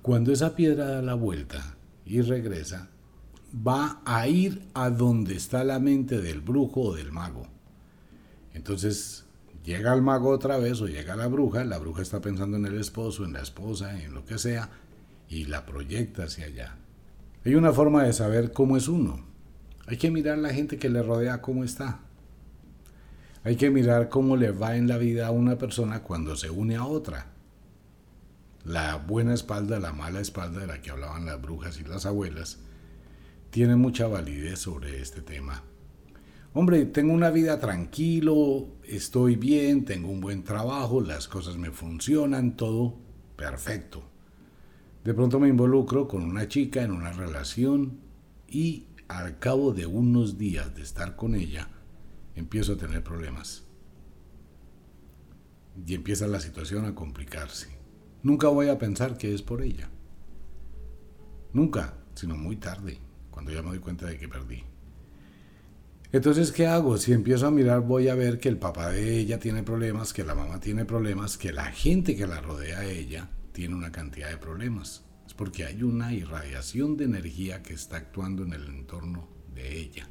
Cuando 0.02 0.30
esa 0.30 0.54
piedra 0.54 0.84
da 0.84 1.00
la 1.00 1.14
vuelta 1.14 1.74
y 2.04 2.20
regresa, 2.20 2.90
va 3.66 4.02
a 4.04 4.28
ir 4.28 4.68
a 4.74 4.90
donde 4.90 5.36
está 5.36 5.64
la 5.64 5.78
mente 5.78 6.20
del 6.20 6.42
brujo 6.42 6.82
o 6.82 6.94
del 6.94 7.12
mago. 7.12 7.46
Entonces 8.60 9.24
llega 9.64 9.94
el 9.94 10.02
mago 10.02 10.28
otra 10.28 10.58
vez 10.58 10.82
o 10.82 10.86
llega 10.86 11.16
la 11.16 11.28
bruja, 11.28 11.64
la 11.64 11.78
bruja 11.78 12.02
está 12.02 12.20
pensando 12.20 12.58
en 12.58 12.66
el 12.66 12.78
esposo, 12.78 13.24
en 13.24 13.32
la 13.32 13.40
esposa, 13.40 13.98
en 14.02 14.12
lo 14.12 14.26
que 14.26 14.36
sea, 14.36 14.68
y 15.30 15.46
la 15.46 15.64
proyecta 15.64 16.24
hacia 16.24 16.44
allá. 16.44 16.76
Hay 17.42 17.54
una 17.54 17.72
forma 17.72 18.04
de 18.04 18.12
saber 18.12 18.52
cómo 18.52 18.76
es 18.76 18.86
uno. 18.86 19.24
Hay 19.86 19.96
que 19.96 20.10
mirar 20.10 20.36
la 20.36 20.52
gente 20.52 20.76
que 20.76 20.90
le 20.90 21.02
rodea 21.02 21.40
cómo 21.40 21.64
está. 21.64 22.00
Hay 23.44 23.56
que 23.56 23.70
mirar 23.70 24.10
cómo 24.10 24.36
le 24.36 24.50
va 24.50 24.76
en 24.76 24.88
la 24.88 24.98
vida 24.98 25.28
a 25.28 25.30
una 25.30 25.56
persona 25.56 26.02
cuando 26.02 26.36
se 26.36 26.50
une 26.50 26.76
a 26.76 26.84
otra. 26.84 27.28
La 28.62 28.96
buena 28.96 29.32
espalda, 29.32 29.80
la 29.80 29.94
mala 29.94 30.20
espalda 30.20 30.60
de 30.60 30.66
la 30.66 30.82
que 30.82 30.90
hablaban 30.90 31.24
las 31.24 31.40
brujas 31.40 31.80
y 31.80 31.84
las 31.84 32.04
abuelas, 32.04 32.58
tiene 33.48 33.76
mucha 33.76 34.06
validez 34.06 34.58
sobre 34.58 35.00
este 35.00 35.22
tema. 35.22 35.62
Hombre, 36.52 36.84
tengo 36.86 37.12
una 37.12 37.30
vida 37.30 37.60
tranquilo, 37.60 38.66
estoy 38.82 39.36
bien, 39.36 39.84
tengo 39.84 40.08
un 40.08 40.20
buen 40.20 40.42
trabajo, 40.42 41.00
las 41.00 41.28
cosas 41.28 41.56
me 41.56 41.70
funcionan, 41.70 42.56
todo 42.56 42.96
perfecto. 43.36 44.02
De 45.04 45.14
pronto 45.14 45.38
me 45.38 45.46
involucro 45.46 46.08
con 46.08 46.24
una 46.24 46.48
chica 46.48 46.82
en 46.82 46.90
una 46.90 47.12
relación 47.12 48.00
y 48.48 48.86
al 49.06 49.38
cabo 49.38 49.72
de 49.72 49.86
unos 49.86 50.38
días 50.38 50.74
de 50.74 50.82
estar 50.82 51.14
con 51.14 51.36
ella, 51.36 51.68
empiezo 52.34 52.72
a 52.72 52.78
tener 52.78 53.04
problemas. 53.04 53.64
Y 55.86 55.94
empieza 55.94 56.26
la 56.26 56.40
situación 56.40 56.84
a 56.84 56.96
complicarse. 56.96 57.68
Nunca 58.24 58.48
voy 58.48 58.70
a 58.70 58.78
pensar 58.78 59.16
que 59.16 59.32
es 59.32 59.42
por 59.42 59.62
ella. 59.62 59.88
Nunca, 61.52 61.94
sino 62.14 62.36
muy 62.36 62.56
tarde, 62.56 62.98
cuando 63.30 63.52
ya 63.52 63.62
me 63.62 63.68
doy 63.68 63.78
cuenta 63.78 64.06
de 64.06 64.18
que 64.18 64.28
perdí. 64.28 64.64
Entonces, 66.12 66.50
¿qué 66.50 66.66
hago? 66.66 66.96
Si 66.96 67.12
empiezo 67.12 67.46
a 67.46 67.52
mirar, 67.52 67.82
voy 67.82 68.08
a 68.08 68.16
ver 68.16 68.40
que 68.40 68.48
el 68.48 68.58
papá 68.58 68.90
de 68.90 69.18
ella 69.18 69.38
tiene 69.38 69.62
problemas, 69.62 70.12
que 70.12 70.24
la 70.24 70.34
mamá 70.34 70.58
tiene 70.58 70.84
problemas, 70.84 71.38
que 71.38 71.52
la 71.52 71.66
gente 71.66 72.16
que 72.16 72.26
la 72.26 72.40
rodea 72.40 72.80
a 72.80 72.84
ella 72.84 73.30
tiene 73.52 73.76
una 73.76 73.92
cantidad 73.92 74.28
de 74.28 74.36
problemas. 74.36 75.04
Es 75.24 75.34
porque 75.34 75.64
hay 75.64 75.84
una 75.84 76.12
irradiación 76.12 76.96
de 76.96 77.04
energía 77.04 77.62
que 77.62 77.74
está 77.74 77.98
actuando 77.98 78.42
en 78.42 78.52
el 78.52 78.66
entorno 78.66 79.28
de 79.54 79.78
ella. 79.78 80.08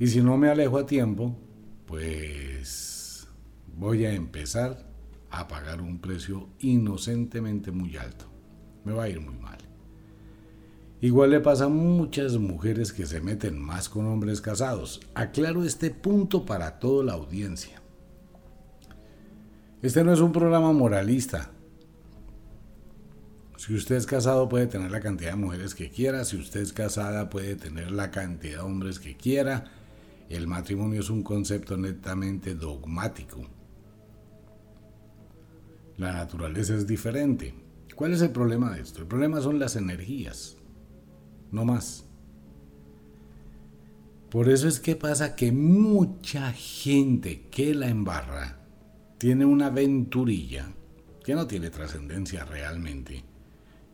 Y 0.00 0.08
si 0.08 0.20
no 0.20 0.36
me 0.36 0.48
alejo 0.48 0.78
a 0.78 0.86
tiempo, 0.86 1.38
pues 1.86 3.28
voy 3.76 4.04
a 4.04 4.12
empezar 4.12 4.84
a 5.30 5.46
pagar 5.46 5.80
un 5.80 6.00
precio 6.00 6.48
inocentemente 6.58 7.70
muy 7.70 7.96
alto. 7.96 8.26
Me 8.84 8.92
va 8.92 9.04
a 9.04 9.08
ir 9.08 9.20
muy 9.20 9.36
mal. 9.36 9.65
Igual 11.06 11.30
le 11.30 11.38
pasa 11.38 11.66
a 11.66 11.68
muchas 11.68 12.36
mujeres 12.36 12.92
que 12.92 13.06
se 13.06 13.20
meten 13.20 13.60
más 13.60 13.88
con 13.88 14.06
hombres 14.06 14.40
casados. 14.40 15.00
Aclaro 15.14 15.62
este 15.62 15.92
punto 15.92 16.44
para 16.44 16.80
toda 16.80 17.04
la 17.04 17.12
audiencia. 17.12 17.80
Este 19.82 20.02
no 20.02 20.12
es 20.12 20.18
un 20.18 20.32
programa 20.32 20.72
moralista. 20.72 21.52
Si 23.56 23.72
usted 23.72 23.94
es 23.94 24.04
casado 24.04 24.48
puede 24.48 24.66
tener 24.66 24.90
la 24.90 24.98
cantidad 24.98 25.30
de 25.30 25.36
mujeres 25.36 25.76
que 25.76 25.90
quiera, 25.90 26.24
si 26.24 26.38
usted 26.38 26.58
es 26.58 26.72
casada 26.72 27.30
puede 27.30 27.54
tener 27.54 27.92
la 27.92 28.10
cantidad 28.10 28.56
de 28.56 28.64
hombres 28.64 28.98
que 28.98 29.16
quiera. 29.16 29.70
El 30.28 30.48
matrimonio 30.48 31.02
es 31.02 31.08
un 31.08 31.22
concepto 31.22 31.76
netamente 31.76 32.56
dogmático. 32.56 33.42
La 35.98 36.14
naturaleza 36.14 36.74
es 36.74 36.84
diferente. 36.84 37.54
¿Cuál 37.94 38.12
es 38.12 38.22
el 38.22 38.30
problema 38.30 38.74
de 38.74 38.80
esto? 38.80 39.02
El 39.02 39.06
problema 39.06 39.40
son 39.40 39.60
las 39.60 39.76
energías 39.76 40.55
no 41.52 41.64
más. 41.64 42.04
Por 44.30 44.48
eso 44.48 44.68
es 44.68 44.80
que 44.80 44.96
pasa 44.96 45.36
que 45.36 45.52
mucha 45.52 46.52
gente 46.52 47.46
que 47.50 47.74
la 47.74 47.88
embarra 47.88 48.58
tiene 49.18 49.44
una 49.44 49.66
aventurilla 49.66 50.68
que 51.24 51.34
no 51.34 51.46
tiene 51.46 51.70
trascendencia 51.70 52.44
realmente, 52.44 53.24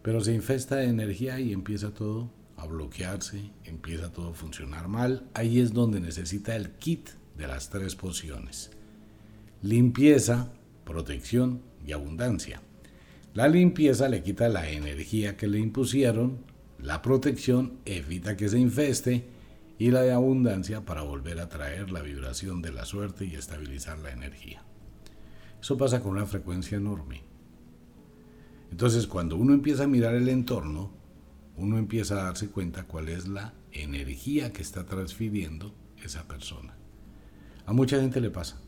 pero 0.02 0.20
se 0.20 0.34
infesta 0.34 0.76
de 0.76 0.86
energía 0.86 1.38
y 1.40 1.52
empieza 1.52 1.94
todo 1.94 2.30
a 2.56 2.66
bloquearse, 2.66 3.50
empieza 3.64 4.12
todo 4.12 4.30
a 4.30 4.34
funcionar 4.34 4.88
mal. 4.88 5.28
Ahí 5.34 5.60
es 5.60 5.72
donde 5.72 6.00
necesita 6.00 6.56
el 6.56 6.70
kit 6.72 7.10
de 7.36 7.46
las 7.46 7.70
tres 7.70 7.94
pociones. 7.94 8.70
Limpieza, 9.62 10.52
protección 10.84 11.62
y 11.86 11.92
abundancia. 11.92 12.60
La 13.34 13.48
limpieza 13.48 14.08
le 14.08 14.22
quita 14.22 14.48
la 14.48 14.68
energía 14.68 15.36
que 15.36 15.46
le 15.46 15.58
impusieron, 15.58 16.38
la 16.82 17.00
protección 17.00 17.78
evita 17.84 18.36
que 18.36 18.48
se 18.48 18.58
infeste 18.58 19.24
y 19.78 19.90
la 19.90 20.02
de 20.02 20.12
abundancia 20.12 20.84
para 20.84 21.02
volver 21.02 21.38
a 21.38 21.48
traer 21.48 21.90
la 21.90 22.02
vibración 22.02 22.60
de 22.60 22.72
la 22.72 22.84
suerte 22.84 23.24
y 23.24 23.34
estabilizar 23.34 23.98
la 23.98 24.10
energía. 24.10 24.64
Eso 25.60 25.76
pasa 25.76 26.00
con 26.00 26.12
una 26.12 26.26
frecuencia 26.26 26.76
enorme. 26.76 27.22
Entonces, 28.70 29.06
cuando 29.06 29.36
uno 29.36 29.54
empieza 29.54 29.84
a 29.84 29.88
mirar 29.88 30.14
el 30.14 30.28
entorno, 30.28 30.90
uno 31.56 31.78
empieza 31.78 32.14
a 32.14 32.24
darse 32.24 32.48
cuenta 32.48 32.84
cuál 32.84 33.08
es 33.08 33.28
la 33.28 33.54
energía 33.70 34.52
que 34.52 34.62
está 34.62 34.84
transfiriendo 34.84 35.74
esa 36.02 36.26
persona. 36.26 36.74
A 37.66 37.72
mucha 37.72 38.00
gente 38.00 38.20
le 38.20 38.30
pasa. 38.30 38.61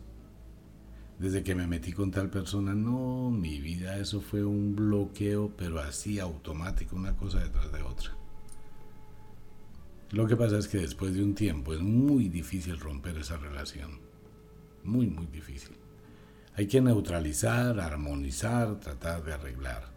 Desde 1.18 1.44
que 1.44 1.54
me 1.54 1.66
metí 1.66 1.92
con 1.92 2.10
tal 2.10 2.28
persona, 2.28 2.74
no, 2.74 3.30
mi 3.30 3.60
vida 3.60 3.98
eso 3.98 4.20
fue 4.20 4.44
un 4.44 4.74
bloqueo, 4.74 5.52
pero 5.56 5.80
así 5.80 6.18
automático, 6.18 6.96
una 6.96 7.16
cosa 7.16 7.38
detrás 7.38 7.70
de 7.72 7.82
otra. 7.82 8.10
Lo 10.10 10.26
que 10.26 10.36
pasa 10.36 10.58
es 10.58 10.68
que 10.68 10.78
después 10.78 11.14
de 11.14 11.22
un 11.22 11.34
tiempo 11.34 11.72
es 11.72 11.80
muy 11.80 12.28
difícil 12.28 12.78
romper 12.78 13.18
esa 13.18 13.36
relación. 13.36 14.00
Muy, 14.82 15.06
muy 15.06 15.26
difícil. 15.26 15.76
Hay 16.56 16.66
que 16.66 16.80
neutralizar, 16.80 17.80
armonizar, 17.80 18.78
tratar 18.78 19.24
de 19.24 19.32
arreglar. 19.32 19.92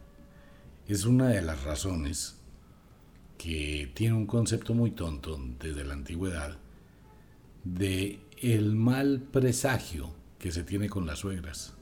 Es 0.88 1.06
una 1.06 1.28
de 1.28 1.42
las 1.42 1.64
razones 1.64 2.38
que 3.38 3.92
tiene 3.94 4.16
un 4.16 4.26
concepto 4.26 4.74
muy 4.74 4.92
tonto 4.92 5.40
desde 5.60 5.84
la 5.84 5.94
antigüedad 5.94 6.58
de 7.64 8.20
el 8.42 8.76
mal 8.76 9.22
presagio 9.32 10.17
que 10.40 10.52
se 10.52 10.64
tiene 10.64 10.90
con 10.90 11.06
las 11.06 11.20
suegras. 11.20 11.76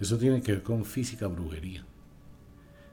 Eso 0.00 0.16
tiene 0.16 0.40
que 0.40 0.52
ver 0.52 0.62
con 0.62 0.84
física 0.84 1.26
brujería. 1.26 1.84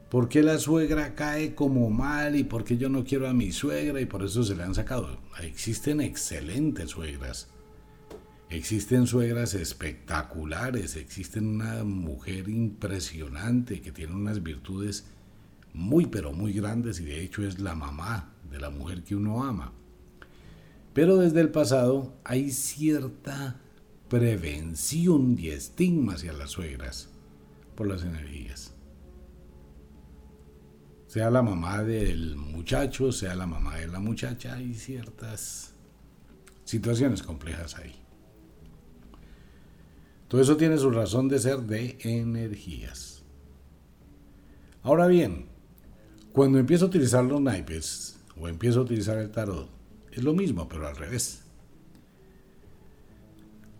¿Por 0.10 0.30
qué 0.30 0.42
la 0.42 0.58
suegra 0.58 1.16
cae 1.16 1.54
como 1.54 1.90
mal 1.90 2.36
y 2.36 2.44
por 2.44 2.64
qué 2.64 2.78
yo 2.78 2.88
no 2.88 3.04
quiero 3.04 3.28
a 3.28 3.34
mi 3.34 3.52
suegra 3.52 4.00
y 4.00 4.06
por 4.06 4.24
eso 4.24 4.44
se 4.44 4.56
le 4.56 4.64
han 4.64 4.76
sacado? 4.76 5.20
Existen 5.42 6.00
excelentes 6.00 6.92
suegras. 6.92 7.50
Existen 8.50 9.08
suegras 9.08 9.54
espectaculares, 9.54 10.96
existen 10.96 11.48
una 11.48 11.84
mujer 11.84 12.48
impresionante 12.48 13.82
que 13.82 13.92
tiene 13.92 14.16
unas 14.16 14.42
virtudes 14.42 15.08
muy 15.74 16.06
pero 16.06 16.32
muy 16.32 16.54
grandes 16.54 17.02
y 17.02 17.06
de 17.06 17.22
hecho 17.22 17.46
es 17.46 17.60
la 17.60 17.76
mamá 17.76 18.34
de 18.50 18.60
la 18.60 18.70
mujer 18.70 19.04
que 19.04 19.16
uno 19.16 19.44
ama. 19.44 19.74
Pero 20.94 21.18
desde 21.18 21.42
el 21.42 21.50
pasado 21.50 22.14
hay 22.24 22.52
cierta 22.52 23.60
prevención 24.10 25.38
y 25.38 25.50
estigma 25.50 26.14
hacia 26.14 26.34
las 26.34 26.52
suegras 26.52 27.10
por 27.76 27.88
las 27.88 28.04
energías. 28.04 28.74
Sea 31.08 31.30
la 31.32 31.42
mamá 31.42 31.84
del 31.84 32.36
muchacho, 32.36 33.12
sea 33.12 33.36
la 33.36 33.48
mamá 33.48 33.78
de 33.78 33.88
la 33.88 34.00
muchacha, 34.00 34.56
hay 34.56 34.74
ciertas 34.74 35.74
situaciones 36.64 37.24
complejas 37.24 37.78
ahí. 37.78 37.96
Todo 40.28 40.42
eso 40.42 40.58
tiene 40.58 40.78
su 40.78 40.92
razón 40.92 41.30
de 41.30 41.40
ser 41.40 41.60
de 41.62 41.98
energías. 42.02 43.24
Ahora 44.84 45.08
bien, 45.08 45.48
cuando 46.34 46.60
empiezo 46.60 46.86
a 46.86 46.88
utilizar 46.90 47.24
los 47.24 47.40
naipes 47.40 48.20
o 48.40 48.48
empiezo 48.48 48.80
a 48.80 48.84
utilizar 48.84 49.18
el 49.18 49.32
tarot, 49.32 49.70
es 50.12 50.24
lo 50.24 50.34
mismo, 50.34 50.68
pero 50.68 50.88
al 50.88 50.96
revés. 50.96 51.47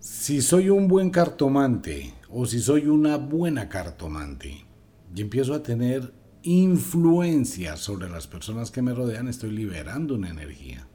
Si 0.10 0.42
soy 0.42 0.70
un 0.70 0.88
buen 0.88 1.10
cartomante 1.10 2.14
o 2.30 2.46
si 2.46 2.62
soy 2.62 2.88
una 2.88 3.18
buena 3.18 3.68
cartomante 3.68 4.66
y 5.14 5.22
empiezo 5.22 5.54
a 5.54 5.62
tener 5.62 6.14
influencia 6.44 7.76
sobre 7.76 8.10
las 8.10 8.26
personas 8.26 8.72
que 8.72 8.82
me 8.82 8.94
rodean, 8.94 9.28
estoy 9.28 9.52
liberando 9.52 10.16
una 10.16 10.30
energía. 10.30 10.88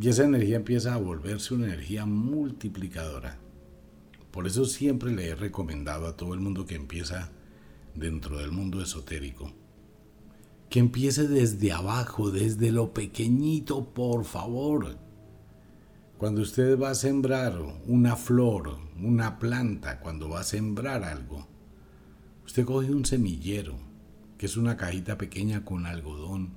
Y 0.00 0.08
esa 0.08 0.22
energía 0.22 0.54
empieza 0.54 0.94
a 0.94 0.98
volverse 0.98 1.52
una 1.52 1.66
energía 1.66 2.06
multiplicadora. 2.06 3.40
Por 4.30 4.46
eso 4.46 4.66
siempre 4.66 5.12
le 5.12 5.26
he 5.26 5.34
recomendado 5.34 6.06
a 6.06 6.16
todo 6.16 6.32
el 6.34 6.40
mundo 6.40 6.66
que 6.66 6.76
empieza 6.76 7.32
dentro 7.96 8.38
del 8.38 8.52
mundo 8.52 8.80
esotérico. 8.80 9.50
Que 10.68 10.78
empiece 10.78 11.26
desde 11.26 11.72
abajo, 11.72 12.30
desde 12.30 12.70
lo 12.70 12.94
pequeñito, 12.94 13.92
por 13.92 14.24
favor 14.24 15.09
cuando 16.20 16.42
usted 16.42 16.78
va 16.78 16.90
a 16.90 16.94
sembrar 16.94 17.56
una 17.86 18.14
flor, 18.14 18.76
una 19.02 19.38
planta, 19.38 20.00
cuando 20.00 20.28
va 20.28 20.40
a 20.40 20.44
sembrar 20.44 21.02
algo, 21.02 21.48
usted 22.44 22.66
coge 22.66 22.90
un 22.90 23.06
semillero, 23.06 23.78
que 24.36 24.44
es 24.44 24.58
una 24.58 24.76
cajita 24.76 25.16
pequeña 25.16 25.64
con 25.64 25.86
algodón, 25.86 26.50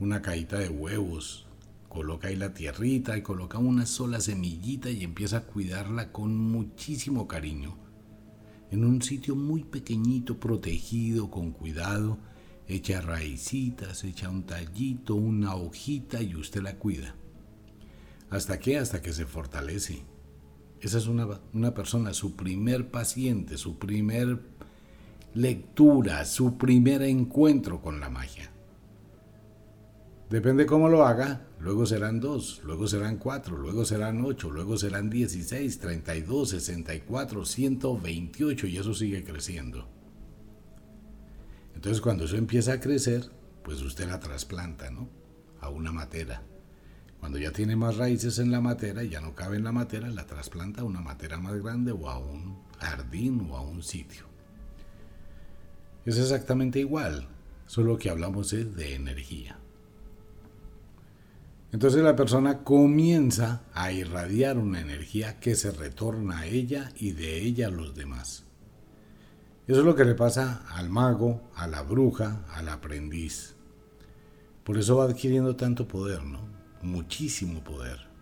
una 0.00 0.20
cajita 0.20 0.58
de 0.58 0.68
huevos, 0.68 1.46
coloca 1.88 2.26
ahí 2.26 2.34
la 2.34 2.54
tierrita 2.54 3.16
y 3.16 3.22
coloca 3.22 3.58
una 3.58 3.86
sola 3.86 4.20
semillita 4.20 4.90
y 4.90 5.04
empieza 5.04 5.36
a 5.36 5.44
cuidarla 5.44 6.10
con 6.10 6.36
muchísimo 6.36 7.28
cariño. 7.28 7.76
En 8.72 8.84
un 8.84 9.00
sitio 9.00 9.36
muy 9.36 9.62
pequeñito, 9.62 10.40
protegido, 10.40 11.30
con 11.30 11.52
cuidado, 11.52 12.18
echa 12.66 13.00
raicitas, 13.00 14.02
echa 14.02 14.28
un 14.28 14.42
tallito, 14.42 15.14
una 15.14 15.54
hojita 15.54 16.20
y 16.20 16.34
usted 16.34 16.62
la 16.62 16.74
cuida. 16.80 17.14
¿Hasta 18.32 18.58
qué? 18.58 18.78
Hasta 18.78 19.02
que 19.02 19.12
se 19.12 19.26
fortalece. 19.26 20.04
Esa 20.80 20.96
es 20.96 21.06
una, 21.06 21.28
una 21.52 21.74
persona, 21.74 22.14
su 22.14 22.34
primer 22.34 22.90
paciente, 22.90 23.58
su 23.58 23.78
primer 23.78 24.40
lectura, 25.34 26.24
su 26.24 26.56
primer 26.56 27.02
encuentro 27.02 27.82
con 27.82 28.00
la 28.00 28.08
magia. 28.08 28.50
Depende 30.30 30.64
cómo 30.64 30.88
lo 30.88 31.04
haga, 31.04 31.46
luego 31.60 31.84
serán 31.84 32.20
dos, 32.20 32.62
luego 32.64 32.88
serán 32.88 33.18
cuatro, 33.18 33.58
luego 33.58 33.84
serán 33.84 34.24
ocho, 34.24 34.50
luego 34.50 34.78
serán 34.78 35.10
16, 35.10 35.78
32, 35.78 36.48
64, 36.48 37.44
128 37.44 38.66
y 38.66 38.78
eso 38.78 38.94
sigue 38.94 39.24
creciendo. 39.24 39.86
Entonces 41.74 42.00
cuando 42.00 42.24
eso 42.24 42.36
empieza 42.36 42.72
a 42.72 42.80
crecer, 42.80 43.30
pues 43.62 43.82
usted 43.82 44.08
la 44.08 44.20
trasplanta, 44.20 44.90
¿no? 44.90 45.10
A 45.60 45.68
una 45.68 45.92
matera. 45.92 46.42
Cuando 47.22 47.38
ya 47.38 47.52
tiene 47.52 47.76
más 47.76 47.98
raíces 47.98 48.40
en 48.40 48.50
la 48.50 48.60
matera 48.60 49.04
y 49.04 49.08
ya 49.08 49.20
no 49.20 49.36
cabe 49.36 49.56
en 49.56 49.62
la 49.62 49.70
matera, 49.70 50.10
la 50.10 50.26
trasplanta 50.26 50.80
a 50.80 50.84
una 50.84 51.00
matera 51.00 51.38
más 51.38 51.54
grande 51.62 51.92
o 51.92 52.10
a 52.10 52.18
un 52.18 52.58
jardín 52.80 53.46
o 53.48 53.56
a 53.56 53.60
un 53.60 53.80
sitio. 53.84 54.24
Es 56.04 56.18
exactamente 56.18 56.80
igual, 56.80 57.28
solo 57.66 57.96
que 57.96 58.10
hablamos 58.10 58.52
es 58.52 58.74
de 58.74 58.96
energía. 58.96 59.56
Entonces 61.70 62.02
la 62.02 62.16
persona 62.16 62.64
comienza 62.64 63.62
a 63.72 63.92
irradiar 63.92 64.58
una 64.58 64.80
energía 64.80 65.38
que 65.38 65.54
se 65.54 65.70
retorna 65.70 66.40
a 66.40 66.46
ella 66.46 66.90
y 66.96 67.12
de 67.12 67.38
ella 67.38 67.68
a 67.68 67.70
los 67.70 67.94
demás. 67.94 68.46
Eso 69.68 69.78
es 69.78 69.86
lo 69.86 69.94
que 69.94 70.04
le 70.04 70.16
pasa 70.16 70.64
al 70.70 70.90
mago, 70.90 71.52
a 71.54 71.68
la 71.68 71.82
bruja, 71.82 72.44
al 72.52 72.68
aprendiz. 72.68 73.54
Por 74.64 74.76
eso 74.76 74.96
va 74.96 75.04
adquiriendo 75.04 75.54
tanto 75.54 75.86
poder, 75.86 76.24
¿no? 76.24 76.51
Muchísimo 76.82 77.62
poder. 77.62 78.12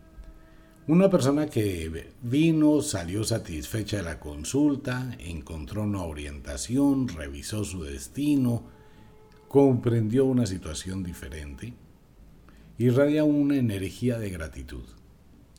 Una 0.86 1.08
persona 1.08 1.46
que 1.46 2.12
vino, 2.20 2.82
salió 2.82 3.24
satisfecha 3.24 3.98
de 3.98 4.02
la 4.02 4.20
consulta, 4.20 5.16
encontró 5.18 5.82
una 5.82 6.02
orientación, 6.02 7.08
revisó 7.08 7.64
su 7.64 7.84
destino, 7.84 8.64
comprendió 9.48 10.26
una 10.26 10.46
situación 10.46 11.02
diferente, 11.02 11.74
irradia 12.76 13.24
una 13.24 13.56
energía 13.56 14.18
de 14.18 14.30
gratitud. 14.30 14.84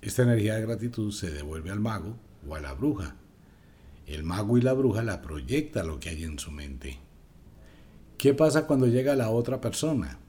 Esta 0.02 0.24
energía 0.24 0.56
de 0.56 0.62
gratitud 0.62 1.12
se 1.12 1.32
devuelve 1.32 1.72
al 1.72 1.80
mago 1.80 2.18
o 2.48 2.56
a 2.56 2.60
la 2.60 2.74
bruja. 2.74 3.16
El 4.06 4.24
mago 4.24 4.58
y 4.58 4.62
la 4.62 4.74
bruja 4.74 5.02
la 5.02 5.22
proyecta 5.22 5.84
lo 5.84 6.00
que 6.00 6.10
hay 6.10 6.24
en 6.24 6.40
su 6.40 6.52
mente. 6.52 7.00
¿Qué 8.18 8.34
pasa 8.34 8.68
cuando 8.68 8.86
llega 8.88 9.16
la 9.16 9.30
otra 9.30 9.62
persona? 9.62 10.21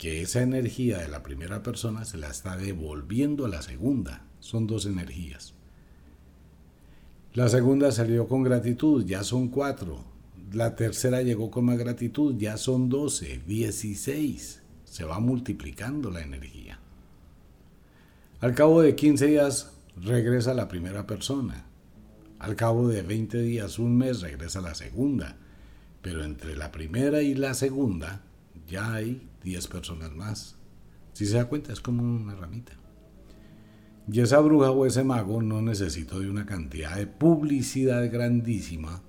Que 0.00 0.22
esa 0.22 0.40
energía 0.40 0.96
de 0.96 1.08
la 1.08 1.22
primera 1.22 1.62
persona 1.62 2.06
se 2.06 2.16
la 2.16 2.30
está 2.30 2.56
devolviendo 2.56 3.44
a 3.44 3.50
la 3.50 3.60
segunda. 3.60 4.24
Son 4.38 4.66
dos 4.66 4.86
energías. 4.86 5.52
La 7.34 7.50
segunda 7.50 7.92
salió 7.92 8.26
con 8.26 8.42
gratitud, 8.42 9.04
ya 9.04 9.22
son 9.24 9.48
cuatro. 9.48 10.02
La 10.54 10.74
tercera 10.74 11.20
llegó 11.20 11.50
con 11.50 11.66
más 11.66 11.76
gratitud, 11.76 12.34
ya 12.38 12.56
son 12.56 12.88
doce, 12.88 13.42
dieciséis 13.46 14.62
se 14.84 15.04
va 15.04 15.20
multiplicando 15.20 16.10
la 16.10 16.22
energía. 16.22 16.78
Al 18.40 18.54
cabo 18.54 18.80
de 18.80 18.96
15 18.96 19.26
días 19.26 19.74
regresa 20.00 20.54
la 20.54 20.68
primera 20.68 21.06
persona. 21.06 21.66
Al 22.38 22.56
cabo 22.56 22.88
de 22.88 23.02
20 23.02 23.42
días, 23.42 23.78
un 23.78 23.98
mes, 23.98 24.22
regresa 24.22 24.62
la 24.62 24.74
segunda. 24.74 25.36
Pero 26.00 26.24
entre 26.24 26.56
la 26.56 26.72
primera 26.72 27.20
y 27.20 27.34
la 27.34 27.52
segunda 27.52 28.22
ya 28.66 28.94
hay 28.94 29.28
10 29.42 29.68
personas 29.68 30.12
más. 30.14 30.56
Si 31.12 31.26
se 31.26 31.36
da 31.36 31.46
cuenta, 31.46 31.72
es 31.72 31.80
como 31.80 32.02
una 32.02 32.34
ramita. 32.34 32.72
Y 34.10 34.20
esa 34.20 34.40
bruja 34.40 34.70
o 34.70 34.86
ese 34.86 35.04
mago 35.04 35.40
no 35.42 35.62
necesitó 35.62 36.20
de 36.20 36.30
una 36.30 36.46
cantidad 36.46 36.96
de 36.96 37.06
publicidad 37.06 38.10
grandísima 38.10 39.02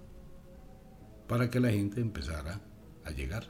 para 1.28 1.50
que 1.50 1.60
la 1.60 1.72
gente 1.72 2.02
empezara 2.02 2.62
a 3.06 3.12
llegar. 3.12 3.48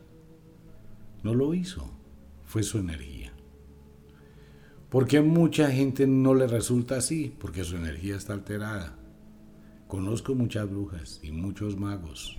No 1.24 1.34
lo 1.34 1.54
hizo 1.54 2.02
fue 2.52 2.64
su 2.64 2.80
energía. 2.80 3.32
¿Por 4.90 5.08
qué 5.08 5.22
mucha 5.22 5.72
gente 5.72 6.06
no 6.06 6.34
le 6.34 6.48
resulta 6.48 6.98
así? 6.98 7.34
Porque 7.40 7.64
su 7.64 7.78
energía 7.78 8.18
está 8.18 8.34
alterada. 8.34 8.98
Conozco 9.88 10.36
muchas 10.36 10.70
brujas 10.70 11.22
y 11.24 11.32
muchos 11.32 11.78
magos. 11.78 12.38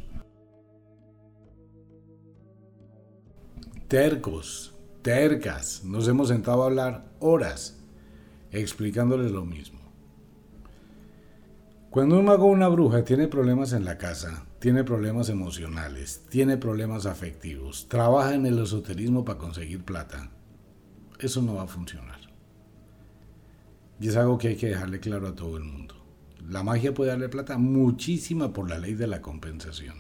Tercos, 3.93 4.73
tercas, 5.03 5.85
nos 5.85 6.09
hemos 6.09 6.29
sentado 6.29 6.63
a 6.63 6.67
hablar 6.69 7.13
horas 7.21 7.79
explicándoles 8.51 9.31
lo 9.31 9.45
mismo. 9.45 9.81
Cuando 11.91 12.19
un 12.19 12.25
mago 12.25 12.47
o 12.47 12.53
una 12.53 12.69
bruja 12.69 13.05
tiene 13.05 13.29
problemas 13.29 13.75
en 13.75 13.85
la 13.85 13.99
casa, 13.99 14.47
tiene 14.61 14.83
problemas 14.83 15.29
emocionales, 15.29 16.23
tiene 16.31 16.57
problemas 16.57 17.05
afectivos, 17.05 17.87
trabaja 17.87 18.35
en 18.35 18.47
el 18.47 18.61
esoterismo 18.61 19.27
para 19.27 19.39
conseguir 19.39 19.85
plata, 19.85 20.31
eso 21.19 21.43
no 21.43 21.57
va 21.57 21.65
a 21.65 21.69
funcionar. 21.69 22.21
Y 24.01 24.09
es 24.09 24.17
algo 24.17 24.39
que 24.39 24.49
hay 24.49 24.57
que 24.57 24.69
dejarle 24.69 25.01
claro 25.01 25.29
a 25.29 25.35
todo 25.35 25.59
el 25.59 25.65
mundo. 25.65 25.97
La 26.49 26.63
magia 26.63 26.95
puede 26.95 27.11
darle 27.11 27.29
plata 27.29 27.59
muchísima 27.59 28.55
por 28.55 28.71
la 28.71 28.79
ley 28.79 28.95
de 28.95 29.07
la 29.07 29.21
compensación. 29.21 29.97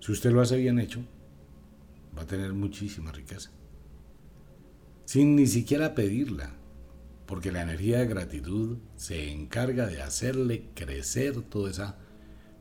Si 0.00 0.12
usted 0.12 0.32
lo 0.32 0.42
hace 0.42 0.58
bien 0.58 0.78
hecho, 0.78 1.02
va 2.16 2.22
a 2.22 2.26
tener 2.26 2.52
muchísima 2.52 3.12
riqueza. 3.12 3.50
Sin 5.04 5.36
ni 5.36 5.46
siquiera 5.46 5.94
pedirla 5.94 6.54
porque 7.26 7.52
la 7.52 7.62
energía 7.62 7.98
de 7.98 8.06
gratitud 8.06 8.78
se 8.96 9.32
encarga 9.32 9.86
de 9.86 10.00
hacerle 10.00 10.70
crecer 10.74 11.42
toda 11.42 11.70
esa 11.70 11.98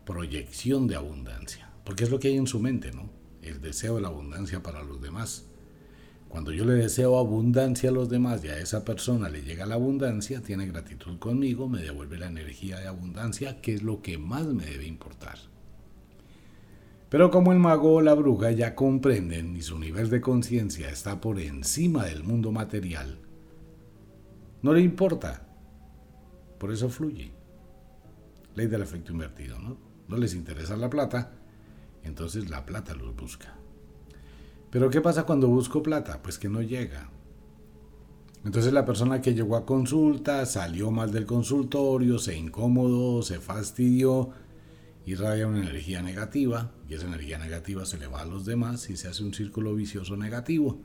proyección 0.05 0.87
de 0.87 0.95
abundancia, 0.95 1.69
porque 1.83 2.03
es 2.03 2.09
lo 2.09 2.19
que 2.19 2.29
hay 2.29 2.37
en 2.37 2.47
su 2.47 2.59
mente, 2.59 2.91
¿no? 2.91 3.09
El 3.41 3.61
deseo 3.61 3.95
de 3.95 4.01
la 4.01 4.07
abundancia 4.07 4.61
para 4.63 4.83
los 4.83 5.01
demás. 5.01 5.45
Cuando 6.29 6.51
yo 6.51 6.65
le 6.65 6.73
deseo 6.73 7.17
abundancia 7.17 7.89
a 7.89 7.93
los 7.93 8.09
demás 8.09 8.43
y 8.43 8.49
a 8.49 8.57
esa 8.57 8.83
persona 8.83 9.29
le 9.29 9.43
llega 9.43 9.65
la 9.65 9.75
abundancia, 9.75 10.41
tiene 10.41 10.65
gratitud 10.65 11.17
conmigo, 11.19 11.69
me 11.69 11.81
devuelve 11.81 12.17
la 12.17 12.27
energía 12.27 12.79
de 12.79 12.87
abundancia, 12.87 13.61
que 13.61 13.75
es 13.75 13.83
lo 13.83 14.01
que 14.01 14.17
más 14.17 14.45
me 14.45 14.65
debe 14.65 14.85
importar. 14.85 15.14
Pero 17.09 17.29
como 17.31 17.51
el 17.51 17.59
mago 17.59 17.93
o 17.93 18.01
la 18.01 18.13
bruja 18.13 18.51
ya 18.51 18.75
comprenden 18.75 19.55
y 19.55 19.61
su 19.61 19.77
nivel 19.77 20.09
de 20.09 20.21
conciencia 20.21 20.89
está 20.89 21.21
por 21.21 21.39
encima 21.39 22.05
del 22.05 22.23
mundo 22.23 22.51
material, 22.51 23.19
no 24.61 24.73
le 24.73 24.81
importa. 24.81 25.45
Por 26.57 26.71
eso 26.71 26.89
fluye. 26.89 27.31
Ley 28.55 28.67
del 28.67 28.81
efecto 28.81 29.11
invertido, 29.11 29.59
¿no? 29.59 29.77
No 30.07 30.17
les 30.17 30.33
interesa 30.33 30.75
la 30.77 30.89
plata, 30.89 31.33
entonces 32.03 32.49
la 32.49 32.65
plata 32.65 32.95
los 32.95 33.15
busca. 33.15 33.55
Pero 34.71 34.89
¿qué 34.89 35.01
pasa 35.01 35.23
cuando 35.23 35.47
busco 35.47 35.83
plata? 35.83 36.21
Pues 36.21 36.39
que 36.39 36.49
no 36.49 36.61
llega. 36.61 37.09
Entonces 38.43 38.73
la 38.73 38.85
persona 38.85 39.21
que 39.21 39.33
llegó 39.33 39.55
a 39.55 39.65
consulta 39.65 40.45
salió 40.45 40.91
mal 40.91 41.11
del 41.11 41.25
consultorio, 41.25 42.19
se 42.19 42.37
incomodó, 42.37 43.21
se 43.21 43.39
fastidió, 43.39 44.29
irradia 45.05 45.47
una 45.47 45.59
energía 45.61 46.01
negativa 46.01 46.71
y 46.89 46.95
esa 46.95 47.05
energía 47.05 47.37
negativa 47.37 47.85
se 47.85 47.97
le 47.97 48.07
va 48.07 48.21
a 48.21 48.25
los 48.25 48.45
demás 48.45 48.89
y 48.89 48.97
se 48.97 49.07
hace 49.07 49.23
un 49.23 49.33
círculo 49.33 49.75
vicioso 49.75 50.17
negativo. 50.17 50.81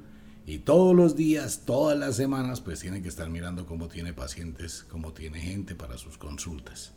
Y 0.47 0.59
todos 0.59 0.95
los 0.97 1.17
días, 1.17 1.63
todas 1.65 1.99
las 1.99 2.17
semanas, 2.17 2.61
pues 2.61 2.81
tiene 2.81 3.03
que 3.03 3.09
estar 3.09 3.29
mirando 3.31 3.67
cómo 3.67 3.89
tiene 3.89 4.13
pacientes, 4.13 4.85
cómo 4.91 5.13
tiene 5.13 5.41
gente 5.41 5.75
para 5.75 5.97
sus 5.97 6.19
consultas. 6.19 6.93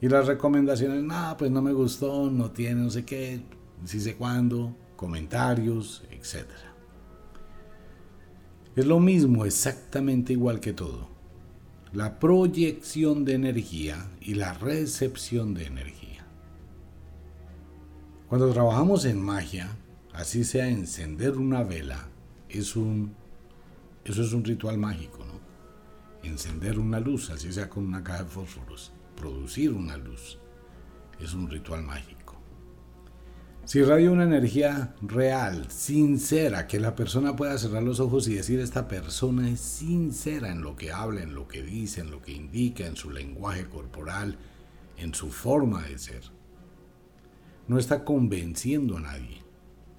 Y 0.00 0.08
las 0.08 0.26
recomendaciones, 0.26 1.02
nada, 1.04 1.36
pues 1.36 1.50
no 1.50 1.60
me 1.60 1.72
gustó, 1.72 2.30
no 2.30 2.50
tiene 2.50 2.82
no 2.82 2.90
sé 2.90 3.04
qué, 3.04 3.42
sí 3.84 4.00
sé 4.00 4.16
cuándo, 4.16 4.74
comentarios, 4.96 6.02
etc. 6.10 6.46
Es 8.76 8.86
lo 8.86 8.98
mismo, 8.98 9.44
exactamente 9.44 10.32
igual 10.32 10.58
que 10.60 10.72
todo. 10.72 11.09
La 11.92 12.20
proyección 12.20 13.24
de 13.24 13.34
energía 13.34 14.08
y 14.20 14.34
la 14.34 14.52
recepción 14.52 15.54
de 15.54 15.66
energía. 15.66 16.24
Cuando 18.28 18.52
trabajamos 18.52 19.04
en 19.06 19.20
magia, 19.20 19.76
así 20.12 20.44
sea 20.44 20.68
encender 20.68 21.36
una 21.36 21.64
vela, 21.64 22.08
es 22.48 22.76
un, 22.76 23.16
eso 24.04 24.22
es 24.22 24.32
un 24.32 24.44
ritual 24.44 24.78
mágico, 24.78 25.24
¿no? 25.24 25.40
Encender 26.22 26.78
una 26.78 27.00
luz, 27.00 27.28
así 27.30 27.52
sea 27.52 27.68
con 27.68 27.86
una 27.86 28.04
caja 28.04 28.22
de 28.22 28.30
fósforos, 28.30 28.92
producir 29.16 29.72
una 29.72 29.96
luz, 29.96 30.38
es 31.18 31.34
un 31.34 31.50
ritual 31.50 31.82
mágico. 31.82 32.19
Si 33.64 33.82
radio 33.84 34.12
una 34.12 34.24
energía 34.24 34.94
real, 35.00 35.70
sincera, 35.70 36.66
que 36.66 36.80
la 36.80 36.96
persona 36.96 37.36
pueda 37.36 37.56
cerrar 37.56 37.82
los 37.82 38.00
ojos 38.00 38.26
y 38.26 38.34
decir 38.34 38.58
esta 38.58 38.88
persona 38.88 39.48
es 39.48 39.60
sincera 39.60 40.50
en 40.50 40.62
lo 40.62 40.74
que 40.74 40.90
habla, 40.90 41.22
en 41.22 41.34
lo 41.34 41.46
que 41.46 41.62
dice, 41.62 42.00
en 42.00 42.10
lo 42.10 42.20
que 42.20 42.32
indica, 42.32 42.86
en 42.86 42.96
su 42.96 43.10
lenguaje 43.10 43.66
corporal, 43.66 44.38
en 44.96 45.14
su 45.14 45.30
forma 45.30 45.82
de 45.82 45.98
ser. 45.98 46.22
No 47.68 47.78
está 47.78 48.04
convenciendo 48.04 48.96
a 48.96 49.00
nadie 49.00 49.40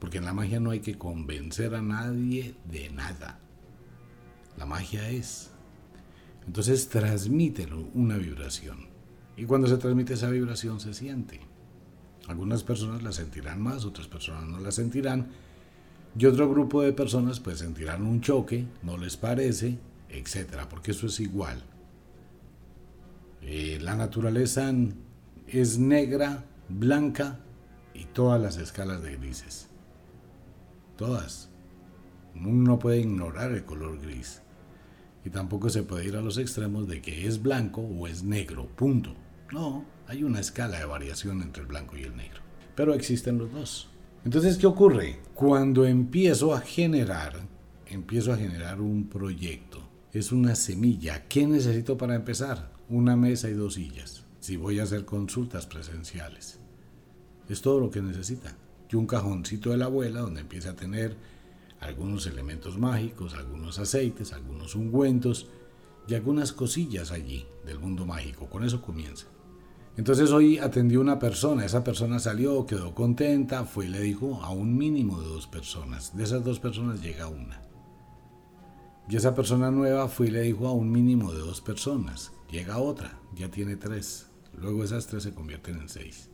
porque 0.02 0.18
en 0.18 0.26
la 0.26 0.34
magia 0.34 0.60
no 0.60 0.72
hay 0.72 0.80
que 0.80 0.98
convencer 0.98 1.76
a 1.76 1.82
nadie 1.84 2.56
de 2.66 2.90
nada. 2.90 3.40
La 4.58 4.66
magia 4.66 5.08
es. 5.12 5.52
Entonces 6.48 6.90
transmítelo 6.90 7.88
una 7.94 8.18
vibración. 8.18 8.88
Y 9.38 9.46
cuando 9.46 9.68
se 9.68 9.78
transmite 9.78 10.16
esa 10.16 10.32
vibración 10.32 10.80
se 10.80 10.96
siente. 10.96 11.51
Algunas 12.32 12.64
personas 12.64 13.04
la 13.04 13.12
sentirán 13.12 13.62
más, 13.62 13.84
otras 13.84 14.08
personas 14.08 14.46
no 14.46 14.60
la 14.62 14.72
sentirán. 14.72 15.28
Y 16.18 16.26
otro 16.26 16.50
grupo 16.50 16.82
de 16.82 16.94
personas 16.94 17.42
pues 17.42 17.60
sentirán 17.60 18.06
un 18.06 18.22
choque, 18.22 18.66
no 18.84 18.98
les 18.98 19.18
parece, 19.18 19.78
etcétera, 20.10 20.70
porque 20.70 20.92
eso 20.92 21.08
es 21.08 21.20
igual. 21.20 21.62
Eh, 23.42 23.80
la 23.82 23.96
naturaleza 23.96 24.74
es 25.48 25.78
negra, 25.78 26.46
blanca 26.70 27.40
y 27.94 28.06
todas 28.06 28.42
las 28.42 28.56
escalas 28.56 29.04
de 29.04 29.18
grises. 29.18 29.68
Todas. 30.96 31.50
Uno 32.34 32.72
no 32.72 32.80
puede 32.80 33.02
ignorar 33.02 33.52
el 33.52 33.66
color 33.66 34.00
gris. 34.00 34.42
Y 35.26 35.32
tampoco 35.32 35.70
se 35.70 35.84
puede 35.84 36.08
ir 36.08 36.16
a 36.16 36.22
los 36.22 36.38
extremos 36.38 36.88
de 36.88 37.02
que 37.02 37.28
es 37.28 37.42
blanco 37.42 37.82
o 37.82 38.08
es 38.08 38.24
negro, 38.24 38.68
punto. 38.68 39.14
No, 39.52 39.84
hay 40.12 40.26
una 40.26 40.42
escala 40.42 40.78
de 40.78 40.84
variación 40.84 41.42
entre 41.42 41.62
el 41.62 41.70
blanco 41.70 41.96
y 41.96 42.04
el 42.04 42.18
negro. 42.18 42.42
Pero 42.76 42.94
existen 42.94 43.38
los 43.38 43.50
dos. 43.50 43.88
Entonces, 44.26 44.58
¿qué 44.58 44.68
ocurre? 44.68 45.22
Cuando 45.34 45.86
empiezo 45.86 46.54
a 46.54 46.60
generar, 46.60 47.40
empiezo 47.86 48.34
a 48.34 48.38
generar 48.38 48.82
un 48.82 49.08
proyecto, 49.08 49.82
es 50.12 50.34
una 50.34 50.56
semilla. 50.56 51.30
¿Qué 51.30 51.48
necesito 51.48 51.98
para 51.98 52.16
empezar? 52.16 52.74
Una 52.90 53.16
mesa 53.16 53.50
y 53.50 53.54
dos 53.54 53.76
sillas. 53.76 54.26
Si 54.42 54.58
voy 54.58 54.82
a 54.82 54.84
hacer 54.84 55.06
consultas 55.06 55.66
presenciales. 55.66 56.60
Es 57.48 57.62
todo 57.62 57.80
lo 57.80 57.90
que 57.90 58.02
necesita. 58.02 58.54
Y 58.90 58.98
un 58.98 59.08
cajoncito 59.08 59.70
de 59.70 59.78
la 59.78 59.86
abuela 59.86 60.20
donde 60.20 60.42
empiece 60.42 60.68
a 60.68 60.76
tener 60.76 61.16
algunos 61.80 62.28
elementos 62.28 62.78
mágicos, 62.78 63.34
algunos 63.34 63.80
aceites, 63.80 64.34
algunos 64.34 64.76
ungüentos 64.76 65.48
y 66.06 66.16
algunas 66.16 66.52
cosillas 66.52 67.12
allí 67.12 67.46
del 67.66 67.80
mundo 67.80 68.06
mágico. 68.06 68.50
Con 68.50 68.66
eso 68.66 68.82
comienza. 68.82 69.28
Entonces 69.98 70.32
hoy 70.32 70.58
atendió 70.58 71.02
una 71.02 71.20
persona, 71.20 71.66
esa 71.66 71.84
persona 71.84 72.20
salió, 72.20 72.66
quedó 72.66 72.96
contenta, 72.96 73.66
fue 73.66 73.86
y 73.86 73.90
le 73.90 74.00
dijo 74.00 74.42
a 74.42 74.52
un 74.52 74.78
mínimo 74.78 75.20
de 75.20 75.28
dos 75.28 75.48
personas. 75.48 76.16
De 76.16 76.24
esas 76.24 76.44
dos 76.44 76.60
personas 76.60 77.02
llega 77.02 77.28
una. 77.28 77.62
Y 79.10 79.18
esa 79.18 79.36
persona 79.36 79.70
nueva 79.70 80.08
fue 80.08 80.28
y 80.28 80.32
le 80.32 80.42
dijo 80.42 80.68
a 80.68 80.72
un 80.72 80.90
mínimo 80.92 81.34
de 81.34 81.40
dos 81.40 81.60
personas. 81.60 82.32
Llega 82.50 82.78
otra, 82.78 83.20
ya 83.36 83.52
tiene 83.52 83.76
tres. 83.76 84.28
Luego 84.58 84.84
esas 84.84 85.08
tres 85.08 85.24
se 85.24 85.34
convierten 85.34 85.82
en 85.82 85.90
seis. 85.90 86.30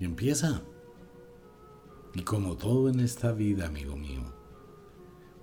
Y 0.00 0.04
empieza. 0.04 0.62
Y 2.14 2.22
como 2.22 2.56
todo 2.56 2.88
en 2.88 2.98
esta 2.98 3.30
vida, 3.30 3.66
amigo 3.66 3.96
mío, 3.96 4.22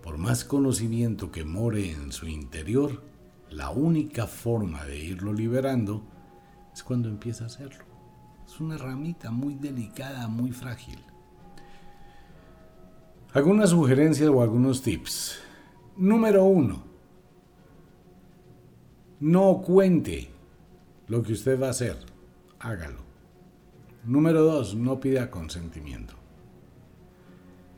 por 0.04 0.18
más 0.18 0.44
conocimiento 0.44 1.32
que 1.32 1.46
more 1.46 1.92
en 1.92 2.12
su 2.12 2.28
interior, 2.28 3.02
la 3.50 3.70
única 3.70 4.28
forma 4.28 4.84
de 4.84 5.00
irlo 5.00 5.32
liberando 5.32 6.04
es 6.78 6.84
cuando 6.84 7.10
empieza 7.10 7.44
a 7.44 7.48
hacerlo. 7.48 7.84
Es 8.46 8.60
una 8.60 8.78
ramita 8.78 9.32
muy 9.32 9.56
delicada, 9.56 10.28
muy 10.28 10.52
frágil. 10.52 11.00
Algunas 13.34 13.72
sugerencias 13.72 14.30
o 14.30 14.44
algunos 14.44 14.84
tips. 14.84 15.40
Número 15.98 16.44
uno. 16.44 16.84
No 19.20 19.64
cuente 19.66 20.30
lo 21.08 21.24
que 21.24 21.34
usted 21.34 21.60
va 21.60 21.66
a 21.68 21.72
hacer. 21.72 21.98
Hágalo. 22.60 23.00
Número 24.06 24.44
dos. 24.44 24.76
No 24.76 25.00
pida 25.00 25.32
consentimiento. 25.32 26.14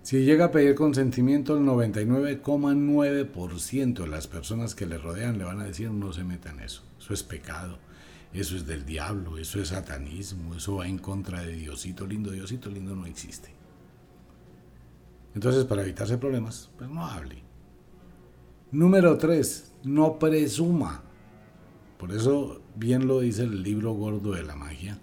Si 0.01 0.25
llega 0.25 0.43
a 0.45 0.51
pedir 0.51 0.75
consentimiento, 0.75 1.57
el 1.57 1.63
99,9% 1.63 4.01
de 4.01 4.07
las 4.07 4.27
personas 4.27 4.75
que 4.75 4.85
le 4.85 4.97
rodean 4.97 5.37
le 5.37 5.45
van 5.45 5.61
a 5.61 5.65
decir 5.65 5.89
no 5.89 6.11
se 6.11 6.25
meta 6.25 6.49
en 6.49 6.59
eso. 6.59 6.83
Eso 6.99 7.13
es 7.13 7.23
pecado 7.23 7.79
eso 8.33 8.55
es 8.55 8.67
del 8.67 8.85
diablo, 8.85 9.37
eso 9.37 9.59
es 9.59 9.69
satanismo, 9.69 10.53
eso 10.53 10.75
va 10.75 10.87
en 10.87 10.99
contra 10.99 11.41
de 11.41 11.53
Diosito 11.53 12.05
lindo, 12.05 12.31
Diosito 12.31 12.69
lindo 12.69 12.95
no 12.95 13.05
existe. 13.07 13.49
Entonces, 15.33 15.65
para 15.65 15.81
evitarse 15.81 16.17
problemas, 16.17 16.69
pues 16.77 16.89
no 16.89 17.05
hable. 17.05 17.41
Número 18.71 19.17
3, 19.17 19.73
no 19.83 20.19
presuma. 20.19 21.01
Por 21.97 22.11
eso 22.11 22.61
bien 22.75 23.07
lo 23.07 23.19
dice 23.19 23.43
el 23.43 23.63
libro 23.63 23.93
gordo 23.93 24.33
de 24.33 24.43
la 24.43 24.55
magia. 24.55 24.99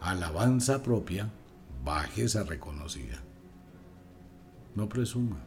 Alabanza 0.00 0.82
propia, 0.82 1.30
bajeza 1.84 2.44
reconocida. 2.44 3.22
No 4.74 4.88
presuma. 4.88 5.44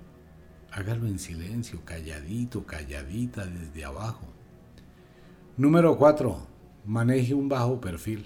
Hágalo 0.72 1.08
en 1.08 1.20
silencio, 1.20 1.84
calladito, 1.84 2.66
calladita 2.66 3.46
desde 3.46 3.86
abajo. 3.86 4.28
Número 5.58 5.98
4 5.98 6.51
maneje 6.86 7.34
un 7.34 7.50
bajo 7.50 7.80
perfil. 7.80 8.26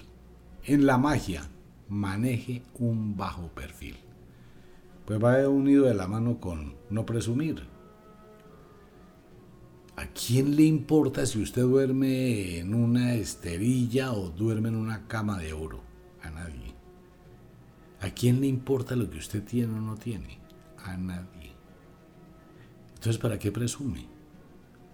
En 0.64 0.86
la 0.86 0.98
magia, 0.98 1.50
maneje 1.90 2.64
un 2.80 3.16
bajo 3.16 3.50
perfil. 3.50 3.96
Pues 5.06 5.24
va 5.24 5.48
unido 5.48 5.86
de 5.86 5.94
la 5.94 6.08
mano 6.08 6.40
con 6.40 6.76
no 6.90 7.06
presumir. 7.06 7.68
¿A 9.98 10.08
quién 10.08 10.56
le 10.56 10.64
importa 10.64 11.26
si 11.26 11.42
usted 11.42 11.62
duerme 11.62 12.60
en 12.60 12.74
una 12.74 13.14
esterilla 13.14 14.12
o 14.12 14.30
duerme 14.30 14.70
en 14.70 14.76
una 14.76 15.08
cama 15.08 15.38
de 15.38 15.54
oro? 15.54 15.82
A 16.22 16.30
nadie. 16.32 16.74
¿A 18.02 18.10
quién 18.10 18.42
le 18.42 18.48
importa 18.48 18.96
lo 18.96 19.10
que 19.10 19.20
usted 19.20 19.44
tiene 19.44 19.74
o 19.74 19.82
no 19.82 19.96
tiene? 19.96 20.40
A 20.84 20.98
nadie. 20.98 21.54
Entonces, 22.96 23.18
¿para 23.20 23.40
qué 23.40 23.52
presume? 23.52 24.08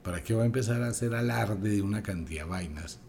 ¿Para 0.03 0.21
qué 0.23 0.33
va 0.33 0.43
a 0.43 0.45
empezar 0.45 0.83
a 0.83 0.89
hacer 0.89 1.15
alarde 1.15 1.69
de 1.69 1.81
una 1.81 2.03
cantidad 2.03 2.43
de 2.43 2.49
vainas 2.49 2.99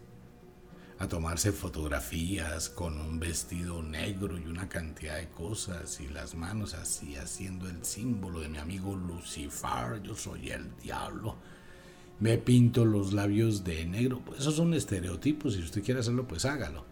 a 0.99 1.07
tomarse 1.07 1.51
fotografías 1.51 2.69
con 2.69 2.99
un 2.99 3.19
vestido 3.19 3.81
negro 3.81 4.37
y 4.37 4.45
una 4.45 4.69
cantidad 4.69 5.17
de 5.17 5.29
cosas 5.29 5.99
y 5.99 6.07
las 6.07 6.35
manos 6.35 6.73
así 6.73 7.15
haciendo 7.15 7.67
el 7.67 7.83
símbolo 7.83 8.39
de 8.39 8.49
mi 8.49 8.57
amigo 8.57 8.95
Lucifer, 8.95 10.01
yo 10.03 10.15
soy 10.15 10.51
el 10.51 10.75
diablo. 10.77 11.35
Me 12.19 12.37
pinto 12.37 12.85
los 12.85 13.11
labios 13.11 13.63
de 13.63 13.85
negro. 13.85 14.21
Pues 14.23 14.41
esos 14.41 14.55
son 14.55 14.73
estereotipos, 14.73 15.55
si 15.55 15.61
usted 15.61 15.83
quiere 15.83 15.99
hacerlo, 15.99 16.27
pues 16.27 16.45
hágalo. 16.45 16.85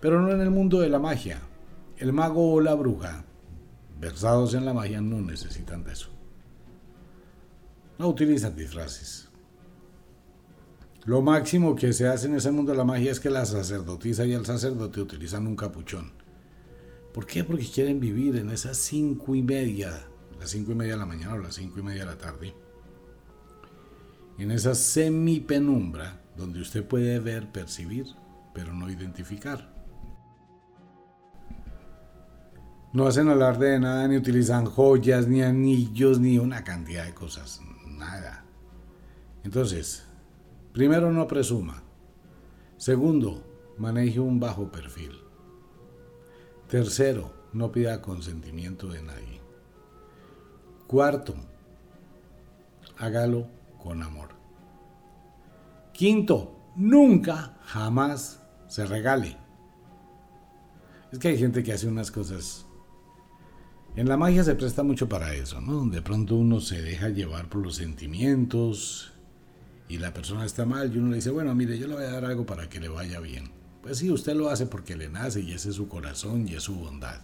Pero 0.00 0.20
no 0.20 0.30
en 0.30 0.40
el 0.40 0.50
mundo 0.50 0.80
de 0.80 0.88
la 0.88 0.98
magia. 0.98 1.40
El 1.96 2.12
mago 2.12 2.52
o 2.52 2.60
la 2.60 2.74
bruja, 2.74 3.24
versados 4.00 4.54
en 4.54 4.64
la 4.64 4.74
magia, 4.74 5.00
no 5.00 5.20
necesitan 5.20 5.84
de 5.84 5.92
eso. 5.92 6.10
No 7.98 8.08
utilizan 8.08 8.54
disfraces. 8.54 9.28
Lo 11.08 11.22
máximo 11.22 11.74
que 11.74 11.94
se 11.94 12.06
hace 12.06 12.26
en 12.26 12.34
ese 12.34 12.50
mundo 12.50 12.72
de 12.72 12.76
la 12.76 12.84
magia 12.84 13.10
es 13.10 13.18
que 13.18 13.30
la 13.30 13.46
sacerdotisa 13.46 14.26
y 14.26 14.34
el 14.34 14.44
sacerdote 14.44 15.00
utilizan 15.00 15.46
un 15.46 15.56
capuchón. 15.56 16.12
¿Por 17.14 17.24
qué? 17.24 17.44
Porque 17.44 17.64
quieren 17.64 17.98
vivir 17.98 18.36
en 18.36 18.50
esas 18.50 18.76
cinco 18.76 19.34
y 19.34 19.42
media, 19.42 20.06
las 20.38 20.50
cinco 20.50 20.72
y 20.72 20.74
media 20.74 20.92
de 20.92 20.98
la 20.98 21.06
mañana 21.06 21.32
o 21.32 21.38
las 21.38 21.54
cinco 21.54 21.80
y 21.80 21.82
media 21.82 22.00
de 22.00 22.10
la 22.10 22.18
tarde, 22.18 22.54
en 24.36 24.50
esa 24.50 24.74
semipenumbra 24.74 26.20
donde 26.36 26.60
usted 26.60 26.84
puede 26.84 27.18
ver, 27.20 27.50
percibir, 27.50 28.04
pero 28.52 28.74
no 28.74 28.90
identificar. 28.90 29.74
No 32.92 33.06
hacen 33.06 33.30
alarde 33.30 33.70
de 33.70 33.80
nada, 33.80 34.06
ni 34.08 34.18
utilizan 34.18 34.66
joyas, 34.66 35.26
ni 35.26 35.40
anillos, 35.40 36.20
ni 36.20 36.38
una 36.38 36.64
cantidad 36.64 37.06
de 37.06 37.14
cosas, 37.14 37.62
nada. 37.86 38.44
Entonces, 39.42 40.04
Primero, 40.78 41.10
no 41.10 41.26
presuma. 41.26 41.82
Segundo, 42.76 43.42
maneje 43.78 44.20
un 44.20 44.38
bajo 44.38 44.70
perfil. 44.70 45.10
Tercero, 46.68 47.34
no 47.52 47.72
pida 47.72 48.00
consentimiento 48.00 48.86
de 48.86 49.02
nadie. 49.02 49.40
Cuarto, 50.86 51.34
hágalo 52.96 53.48
con 53.82 54.04
amor. 54.04 54.28
Quinto, 55.92 56.56
nunca, 56.76 57.58
jamás 57.64 58.40
se 58.68 58.86
regale. 58.86 59.36
Es 61.10 61.18
que 61.18 61.26
hay 61.26 61.38
gente 61.38 61.64
que 61.64 61.72
hace 61.72 61.88
unas 61.88 62.12
cosas. 62.12 62.66
En 63.96 64.08
la 64.08 64.16
magia 64.16 64.44
se 64.44 64.54
presta 64.54 64.84
mucho 64.84 65.08
para 65.08 65.34
eso, 65.34 65.60
¿no? 65.60 65.86
De 65.86 66.02
pronto 66.02 66.36
uno 66.36 66.60
se 66.60 66.80
deja 66.80 67.08
llevar 67.08 67.48
por 67.48 67.64
los 67.64 67.74
sentimientos 67.74 69.17
y 69.88 69.98
la 69.98 70.12
persona 70.12 70.44
está 70.44 70.66
mal 70.66 70.94
y 70.94 70.98
uno 70.98 71.10
le 71.10 71.16
dice, 71.16 71.30
bueno, 71.30 71.54
mire, 71.54 71.78
yo 71.78 71.86
le 71.86 71.94
voy 71.94 72.04
a 72.04 72.12
dar 72.12 72.24
algo 72.24 72.44
para 72.44 72.68
que 72.68 72.80
le 72.80 72.88
vaya 72.88 73.20
bien. 73.20 73.50
Pues 73.82 73.98
sí, 73.98 74.10
usted 74.10 74.34
lo 74.34 74.50
hace 74.50 74.66
porque 74.66 74.96
le 74.96 75.08
nace 75.08 75.40
y 75.40 75.52
ese 75.52 75.70
es 75.70 75.76
su 75.76 75.88
corazón 75.88 76.46
y 76.46 76.54
es 76.54 76.64
su 76.64 76.74
bondad. 76.74 77.22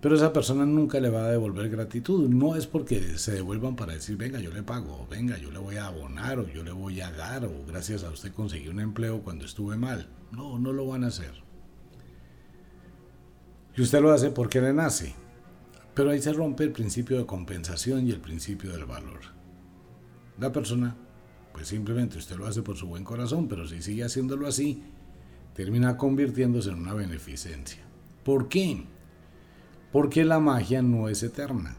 Pero 0.00 0.14
esa 0.14 0.32
persona 0.32 0.64
nunca 0.64 1.00
le 1.00 1.08
va 1.08 1.24
a 1.24 1.30
devolver 1.30 1.68
gratitud. 1.70 2.28
No 2.28 2.54
es 2.54 2.66
porque 2.66 3.18
se 3.18 3.32
devuelvan 3.32 3.74
para 3.74 3.94
decir, 3.94 4.16
venga, 4.16 4.38
yo 4.38 4.52
le 4.52 4.62
pago, 4.62 5.02
o 5.02 5.06
venga, 5.08 5.38
yo 5.38 5.50
le 5.50 5.58
voy 5.58 5.76
a 5.76 5.86
abonar, 5.86 6.38
o 6.38 6.46
yo 6.46 6.62
le 6.62 6.70
voy 6.70 7.00
a 7.00 7.10
dar, 7.10 7.44
o 7.44 7.64
gracias 7.66 8.04
a 8.04 8.10
usted 8.10 8.32
conseguí 8.32 8.68
un 8.68 8.80
empleo 8.80 9.22
cuando 9.22 9.44
estuve 9.44 9.76
mal. 9.76 10.08
No, 10.30 10.58
no 10.58 10.72
lo 10.72 10.86
van 10.86 11.02
a 11.02 11.08
hacer. 11.08 11.32
Y 13.76 13.82
usted 13.82 14.00
lo 14.00 14.12
hace 14.12 14.30
porque 14.30 14.60
le 14.60 14.72
nace. 14.72 15.14
Pero 15.94 16.10
ahí 16.10 16.22
se 16.22 16.32
rompe 16.32 16.62
el 16.62 16.70
principio 16.70 17.18
de 17.18 17.26
compensación 17.26 18.06
y 18.06 18.12
el 18.12 18.20
principio 18.20 18.70
del 18.70 18.84
valor. 18.84 19.37
La 20.38 20.52
persona, 20.52 20.96
pues 21.52 21.68
simplemente 21.68 22.18
usted 22.18 22.36
lo 22.36 22.46
hace 22.46 22.62
por 22.62 22.76
su 22.76 22.86
buen 22.86 23.02
corazón, 23.02 23.48
pero 23.48 23.66
si 23.66 23.82
sigue 23.82 24.04
haciéndolo 24.04 24.46
así, 24.46 24.82
termina 25.54 25.96
convirtiéndose 25.96 26.70
en 26.70 26.76
una 26.76 26.94
beneficencia. 26.94 27.82
¿Por 28.24 28.48
qué? 28.48 28.84
Porque 29.90 30.24
la 30.24 30.38
magia 30.38 30.82
no 30.82 31.08
es 31.08 31.22
eterna. 31.22 31.76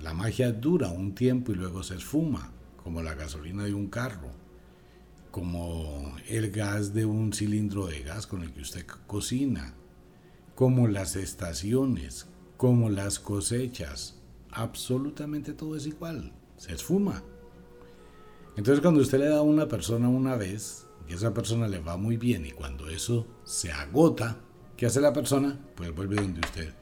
La 0.00 0.14
magia 0.14 0.52
dura 0.52 0.90
un 0.90 1.14
tiempo 1.14 1.52
y 1.52 1.56
luego 1.56 1.82
se 1.82 1.96
esfuma, 1.96 2.52
como 2.76 3.02
la 3.02 3.14
gasolina 3.14 3.64
de 3.64 3.74
un 3.74 3.88
carro, 3.88 4.30
como 5.32 6.14
el 6.28 6.50
gas 6.50 6.94
de 6.94 7.04
un 7.04 7.32
cilindro 7.32 7.86
de 7.86 8.02
gas 8.02 8.26
con 8.26 8.42
el 8.42 8.52
que 8.52 8.60
usted 8.60 8.86
cocina, 9.06 9.74
como 10.54 10.86
las 10.86 11.16
estaciones, 11.16 12.28
como 12.56 12.88
las 12.88 13.18
cosechas. 13.18 14.20
Absolutamente 14.52 15.52
todo 15.52 15.74
es 15.76 15.86
igual, 15.86 16.32
se 16.56 16.72
esfuma. 16.72 17.24
Entonces 18.56 18.80
cuando 18.80 19.00
usted 19.00 19.18
le 19.18 19.28
da 19.28 19.38
a 19.38 19.42
una 19.42 19.68
persona 19.68 20.08
una 20.08 20.36
vez 20.36 20.86
y 21.08 21.12
esa 21.12 21.34
persona 21.34 21.68
le 21.68 21.78
va 21.80 21.96
muy 21.96 22.16
bien 22.16 22.46
y 22.46 22.50
cuando 22.50 22.88
eso 22.88 23.26
se 23.44 23.70
agota, 23.70 24.38
¿qué 24.76 24.86
hace 24.86 25.00
la 25.00 25.12
persona? 25.12 25.60
Pues 25.76 25.94
vuelve 25.94 26.16
donde 26.16 26.40
usted 26.40 26.74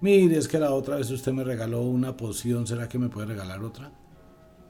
Mire, 0.00 0.36
es 0.36 0.48
que 0.48 0.58
la 0.58 0.72
otra 0.72 0.96
vez 0.96 1.10
usted 1.10 1.32
me 1.32 1.44
regaló 1.44 1.82
una 1.82 2.16
poción, 2.16 2.66
¿será 2.66 2.88
que 2.88 2.98
me 2.98 3.08
puede 3.08 3.28
regalar 3.28 3.64
otra? 3.64 3.90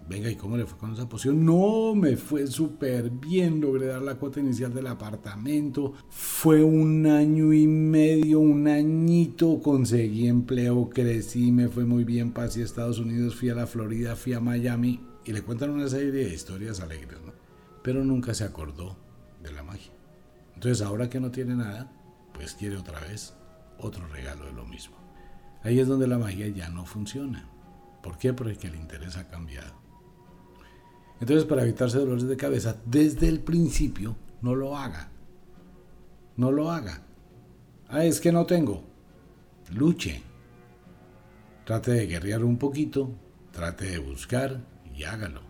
Venga, 0.08 0.30
¿y 0.30 0.36
cómo 0.36 0.56
le 0.56 0.64
fue 0.64 0.78
con 0.78 0.92
esa 0.92 1.08
poción? 1.08 1.44
No, 1.44 1.94
me 1.94 2.16
fue 2.16 2.46
súper 2.46 3.10
bien, 3.10 3.60
logré 3.60 3.86
dar 3.86 4.02
la 4.02 4.14
cuota 4.16 4.38
inicial 4.38 4.72
del 4.72 4.86
apartamento, 4.86 5.94
fue 6.08 6.62
un 6.62 7.06
año 7.06 7.52
y 7.52 7.66
medio, 7.66 8.38
un 8.38 8.68
añito, 8.68 9.60
conseguí 9.60 10.28
empleo, 10.28 10.90
crecí, 10.90 11.50
me 11.50 11.68
fue 11.68 11.84
muy 11.84 12.04
bien, 12.04 12.30
pasé 12.30 12.60
a 12.60 12.64
Estados 12.64 13.00
Unidos, 13.00 13.34
fui 13.34 13.48
a 13.48 13.54
la 13.54 13.66
Florida, 13.66 14.14
fui 14.14 14.34
a 14.34 14.40
Miami 14.40 15.00
y 15.24 15.32
le 15.32 15.42
cuentan 15.42 15.70
una 15.70 15.88
serie 15.88 16.10
de 16.12 16.34
historias 16.34 16.80
alegres, 16.80 17.20
¿no? 17.24 17.32
Pero 17.82 18.04
nunca 18.04 18.34
se 18.34 18.44
acordó 18.44 18.96
de 19.42 19.52
la 19.52 19.62
magia. 19.62 19.92
Entonces 20.54 20.84
ahora 20.84 21.08
que 21.08 21.20
no 21.20 21.30
tiene 21.30 21.54
nada, 21.54 21.90
pues 22.32 22.54
quiere 22.54 22.76
otra 22.76 23.00
vez 23.00 23.34
otro 23.78 24.06
regalo 24.08 24.46
de 24.46 24.52
lo 24.52 24.66
mismo. 24.66 24.96
Ahí 25.62 25.78
es 25.80 25.88
donde 25.88 26.06
la 26.06 26.18
magia 26.18 26.48
ya 26.48 26.68
no 26.68 26.84
funciona. 26.84 27.48
¿Por 28.02 28.18
qué? 28.18 28.32
Porque 28.32 28.66
el 28.66 28.76
interés 28.76 29.16
ha 29.16 29.28
cambiado. 29.28 29.74
Entonces, 31.20 31.46
para 31.46 31.62
evitarse 31.62 31.98
dolores 31.98 32.28
de 32.28 32.36
cabeza, 32.36 32.76
desde 32.84 33.28
el 33.28 33.40
principio, 33.40 34.16
no 34.42 34.54
lo 34.54 34.76
haga. 34.76 35.08
No 36.36 36.52
lo 36.52 36.70
haga. 36.70 37.02
Ah, 37.88 38.04
es 38.04 38.20
que 38.20 38.32
no 38.32 38.44
tengo. 38.44 38.84
Luche. 39.72 40.22
Trate 41.64 41.92
de 41.92 42.06
guerrear 42.06 42.44
un 42.44 42.58
poquito, 42.58 43.10
trate 43.52 43.86
de 43.86 43.98
buscar 43.98 44.60
y 44.96 45.04
hágalo. 45.04 45.40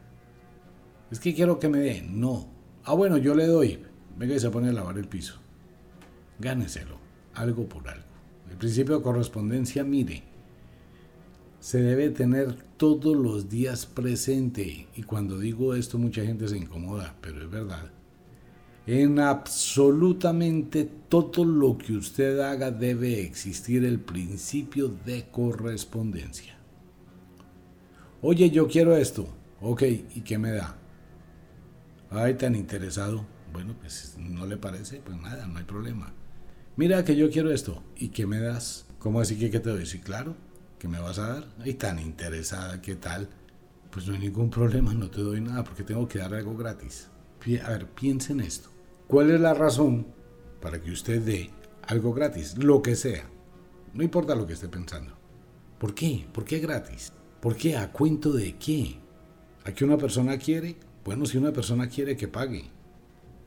Es 1.10 1.20
que 1.20 1.34
quiero 1.34 1.58
que 1.58 1.68
me 1.68 1.78
dé. 1.78 2.02
No. 2.02 2.48
Ah, 2.84 2.94
bueno, 2.94 3.16
yo 3.16 3.34
le 3.34 3.46
doy. 3.46 3.80
Venga 4.16 4.34
y 4.34 4.40
se 4.40 4.50
pone 4.50 4.68
a 4.68 4.72
lavar 4.72 4.98
el 4.98 5.08
piso. 5.08 5.36
Gáneselo. 6.38 6.98
Algo 7.34 7.68
por 7.68 7.88
algo. 7.88 8.04
El 8.50 8.56
principio 8.56 8.98
de 8.98 9.02
correspondencia, 9.02 9.84
mire, 9.84 10.22
se 11.60 11.80
debe 11.80 12.10
tener 12.10 12.54
todos 12.76 13.16
los 13.16 13.48
días 13.48 13.86
presente. 13.86 14.86
Y 14.94 15.02
cuando 15.02 15.38
digo 15.38 15.74
esto 15.74 15.98
mucha 15.98 16.24
gente 16.24 16.46
se 16.48 16.58
incomoda, 16.58 17.16
pero 17.20 17.42
es 17.42 17.50
verdad. 17.50 17.90
En 18.86 19.18
absolutamente 19.18 20.84
todo 21.08 21.44
lo 21.44 21.78
que 21.78 21.94
usted 21.94 22.38
haga 22.40 22.70
debe 22.70 23.22
existir 23.22 23.84
el 23.84 23.98
principio 23.98 24.88
de 25.06 25.24
correspondencia. 25.30 26.53
Oye, 28.26 28.50
yo 28.50 28.66
quiero 28.66 28.96
esto. 28.96 29.28
Ok, 29.60 29.82
¿y 29.82 30.22
qué 30.22 30.38
me 30.38 30.50
da? 30.50 30.76
Ay, 32.10 32.34
tan 32.34 32.54
interesado. 32.54 33.24
Bueno, 33.52 33.76
pues 33.78 34.16
no 34.18 34.46
le 34.46 34.56
parece, 34.56 35.00
pues 35.04 35.16
nada, 35.20 35.46
no 35.46 35.58
hay 35.58 35.64
problema 35.64 36.12
mira 36.76 37.04
que 37.04 37.16
yo 37.16 37.30
quiero 37.30 37.52
esto, 37.52 37.82
¿y 37.96 38.08
qué 38.08 38.26
me 38.26 38.40
das? 38.40 38.86
¿Cómo 38.98 39.20
así 39.20 39.38
que 39.38 39.50
qué 39.50 39.60
te 39.60 39.70
doy? 39.70 39.86
Sí, 39.86 40.00
claro, 40.00 40.34
¿qué 40.78 40.88
me 40.88 40.98
vas 40.98 41.18
a 41.18 41.34
dar? 41.34 41.44
Ay, 41.60 41.74
tan 41.74 41.98
interesada, 41.98 42.80
¿qué 42.80 42.96
tal? 42.96 43.28
Pues 43.90 44.06
no 44.06 44.14
hay 44.14 44.20
ningún 44.20 44.50
problema, 44.50 44.92
no 44.94 45.10
te 45.10 45.20
doy 45.20 45.40
nada 45.40 45.62
porque 45.62 45.84
tengo 45.84 46.08
que 46.08 46.18
dar 46.18 46.34
algo 46.34 46.56
gratis. 46.56 47.08
A 47.64 47.70
ver, 47.70 47.86
piensa 47.88 48.32
en 48.32 48.40
esto. 48.40 48.70
¿Cuál 49.06 49.30
es 49.30 49.40
la 49.40 49.52
razón 49.52 50.06
para 50.60 50.80
que 50.80 50.90
usted 50.90 51.20
dé 51.20 51.50
algo 51.86 52.14
gratis? 52.14 52.56
Lo 52.56 52.80
que 52.80 52.96
sea. 52.96 53.24
No 53.92 54.02
importa 54.02 54.34
lo 54.34 54.46
que 54.46 54.54
esté 54.54 54.68
pensando. 54.68 55.14
¿Por 55.78 55.94
qué? 55.94 56.26
¿Por 56.32 56.44
qué 56.44 56.58
gratis? 56.58 57.12
¿Por 57.44 57.56
qué? 57.56 57.76
¿A 57.76 57.92
cuento 57.92 58.32
de 58.32 58.56
qué? 58.56 58.96
¿A 59.66 59.72
qué 59.72 59.84
una 59.84 59.98
persona 59.98 60.38
quiere? 60.38 60.76
Bueno, 61.04 61.26
si 61.26 61.36
una 61.36 61.52
persona 61.52 61.90
quiere 61.90 62.16
que 62.16 62.26
pague. 62.26 62.70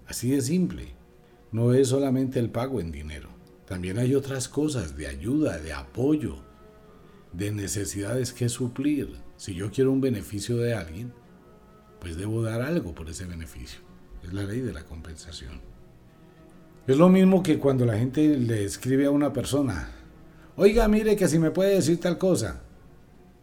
Así 0.05 0.29
de 0.29 0.41
simple 0.41 0.89
no 1.51 1.73
es 1.73 1.87
solamente 1.87 2.37
el 2.37 2.51
pago 2.51 2.79
en 2.79 2.91
dinero. 2.91 3.29
También 3.65 3.97
hay 3.97 4.13
otras 4.13 4.49
cosas 4.49 4.97
de 4.97 5.07
ayuda, 5.07 5.57
de 5.57 5.73
apoyo, 5.73 6.35
de 7.33 7.51
necesidades 7.51 8.33
que 8.33 8.49
suplir. 8.49 9.15
Si 9.35 9.55
yo 9.55 9.71
quiero 9.71 9.91
un 9.91 10.01
beneficio 10.01 10.57
de 10.57 10.75
alguien, 10.75 11.11
pues 11.99 12.17
debo 12.17 12.43
dar 12.43 12.61
algo 12.61 12.93
por 12.93 13.09
ese 13.09 13.25
beneficio. 13.25 13.79
Es 14.21 14.31
la 14.31 14.43
ley 14.43 14.61
de 14.61 14.73
la 14.73 14.85
compensación. 14.85 15.59
Es 16.85 16.97
lo 16.97 17.09
mismo 17.09 17.41
que 17.41 17.57
cuando 17.57 17.83
la 17.83 17.97
gente 17.97 18.37
le 18.37 18.63
escribe 18.63 19.07
a 19.07 19.11
una 19.11 19.33
persona, 19.33 19.89
oiga, 20.55 20.87
mire 20.87 21.15
que 21.15 21.27
si 21.27 21.39
me 21.39 21.49
puede 21.49 21.73
decir 21.73 21.99
tal 21.99 22.19
cosa. 22.19 22.61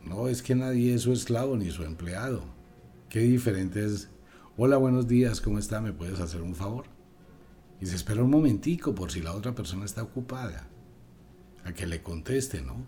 No, 0.04 0.28
es 0.28 0.42
que 0.42 0.54
nadie 0.54 0.94
es 0.94 1.02
su 1.02 1.12
esclavo 1.12 1.56
ni 1.56 1.70
su 1.70 1.82
empleado. 1.82 2.44
Qué 3.08 3.20
diferente 3.20 3.84
es, 3.84 4.10
hola, 4.58 4.76
buenos 4.76 5.08
días, 5.08 5.40
¿cómo 5.40 5.58
está? 5.58 5.80
¿Me 5.80 5.94
puedes 5.94 6.20
hacer 6.20 6.42
un 6.42 6.54
favor? 6.54 6.84
Y 7.80 7.86
se 7.86 7.96
espera 7.96 8.22
un 8.22 8.30
momentico 8.30 8.94
por 8.94 9.10
si 9.10 9.22
la 9.22 9.32
otra 9.32 9.54
persona 9.54 9.86
está 9.86 10.02
ocupada. 10.02 10.68
A 11.64 11.72
que 11.72 11.86
le 11.86 12.02
conteste, 12.02 12.60
¿no? 12.60 12.84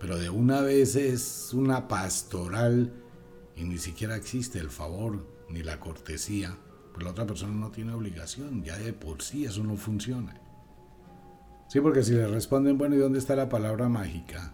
Pero 0.00 0.18
de 0.18 0.28
una 0.28 0.62
vez 0.62 0.96
es 0.96 1.52
una 1.54 1.86
pastoral 1.86 2.92
y 3.54 3.62
ni 3.62 3.78
siquiera 3.78 4.16
existe 4.16 4.58
el 4.58 4.70
favor 4.70 5.24
ni 5.48 5.62
la 5.62 5.78
cortesía. 5.78 6.58
Pues 6.92 7.04
la 7.04 7.12
otra 7.12 7.26
persona 7.26 7.54
no 7.54 7.70
tiene 7.70 7.92
obligación. 7.92 8.64
Ya 8.64 8.76
de 8.76 8.92
por 8.92 9.22
sí 9.22 9.44
eso 9.44 9.62
no 9.62 9.76
funciona. 9.76 10.40
Sí, 11.68 11.80
porque 11.80 12.02
si 12.02 12.12
le 12.12 12.26
responden, 12.26 12.78
bueno, 12.78 12.96
¿y 12.96 12.98
dónde 12.98 13.20
está 13.20 13.36
la 13.36 13.48
palabra 13.48 13.88
mágica? 13.88 14.52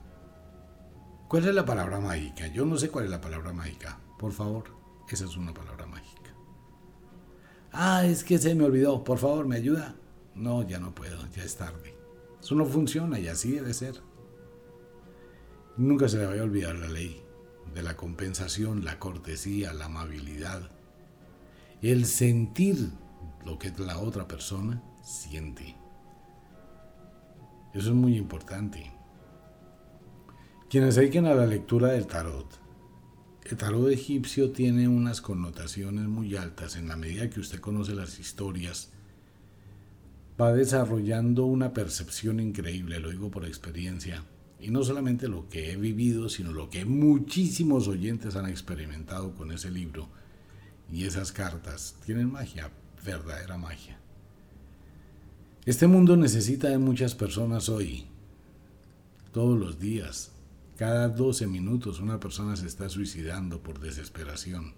¿Cuál 1.32 1.48
es 1.48 1.54
la 1.54 1.64
palabra 1.64 1.98
mágica? 1.98 2.46
Yo 2.48 2.66
no 2.66 2.76
sé 2.76 2.90
cuál 2.90 3.06
es 3.06 3.10
la 3.10 3.22
palabra 3.22 3.54
mágica. 3.54 3.98
Por 4.18 4.32
favor, 4.32 4.64
esa 5.08 5.24
es 5.24 5.34
una 5.34 5.54
palabra 5.54 5.86
mágica. 5.86 6.30
Ah, 7.72 8.04
es 8.04 8.22
que 8.22 8.36
se 8.36 8.54
me 8.54 8.64
olvidó, 8.64 9.02
por 9.02 9.16
favor, 9.16 9.46
¿me 9.46 9.56
ayuda? 9.56 9.94
No, 10.34 10.62
ya 10.68 10.78
no 10.78 10.94
puedo, 10.94 11.26
ya 11.34 11.42
es 11.42 11.56
tarde. 11.56 11.96
Eso 12.38 12.54
no 12.54 12.66
funciona 12.66 13.18
y 13.18 13.28
así 13.28 13.52
debe 13.52 13.72
ser. 13.72 14.02
Nunca 15.78 16.06
se 16.06 16.18
le 16.18 16.26
vaya 16.26 16.42
a 16.42 16.44
olvidar 16.44 16.74
la 16.74 16.88
ley 16.88 17.24
de 17.74 17.82
la 17.82 17.96
compensación, 17.96 18.84
la 18.84 18.98
cortesía, 18.98 19.72
la 19.72 19.86
amabilidad, 19.86 20.70
el 21.80 22.04
sentir 22.04 22.90
lo 23.46 23.58
que 23.58 23.72
la 23.78 24.00
otra 24.00 24.28
persona 24.28 24.82
siente. 25.02 25.76
Eso 27.72 27.88
es 27.88 27.94
muy 27.94 28.18
importante. 28.18 28.91
Quienes 30.72 30.94
dediquen 30.94 31.26
a 31.26 31.34
la 31.34 31.44
lectura 31.44 31.88
del 31.88 32.06
tarot 32.06 32.46
el 33.44 33.58
tarot 33.58 33.90
egipcio 33.90 34.52
tiene 34.52 34.88
unas 34.88 35.20
connotaciones 35.20 36.06
muy 36.06 36.34
altas 36.34 36.76
en 36.76 36.88
la 36.88 36.96
medida 36.96 37.28
que 37.28 37.40
usted 37.40 37.60
conoce 37.60 37.94
las 37.94 38.18
historias. 38.18 38.88
Va 40.40 40.54
desarrollando 40.54 41.44
una 41.44 41.74
percepción 41.74 42.40
increíble, 42.40 43.00
lo 43.00 43.10
digo 43.10 43.30
por 43.30 43.44
experiencia. 43.44 44.24
Y 44.60 44.70
no 44.70 44.82
solamente 44.82 45.28
lo 45.28 45.46
que 45.50 45.72
he 45.72 45.76
vivido, 45.76 46.30
sino 46.30 46.54
lo 46.54 46.70
que 46.70 46.86
muchísimos 46.86 47.86
oyentes 47.86 48.34
han 48.34 48.48
experimentado 48.48 49.34
con 49.34 49.52
ese 49.52 49.70
libro. 49.70 50.08
Y 50.90 51.04
esas 51.04 51.32
cartas 51.32 51.96
tienen 52.06 52.32
magia, 52.32 52.70
verdadera 53.04 53.58
magia. 53.58 53.98
Este 55.66 55.86
mundo 55.86 56.16
necesita 56.16 56.70
de 56.70 56.78
muchas 56.78 57.14
personas 57.14 57.68
hoy, 57.68 58.06
todos 59.32 59.60
los 59.60 59.78
días, 59.78 60.31
cada 60.82 61.08
12 61.08 61.46
minutos 61.46 62.00
una 62.00 62.18
persona 62.18 62.56
se 62.56 62.66
está 62.66 62.88
suicidando 62.88 63.62
por 63.62 63.78
desesperación. 63.78 64.74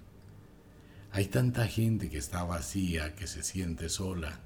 Hay 1.13 1.29
tanta 1.29 1.67
gente 1.67 2.11
que 2.11 2.19
está 2.19 2.45
vacía, 2.45 3.15
que 3.15 3.27
se 3.27 3.43
siente 3.43 3.89
sola. 3.89 4.41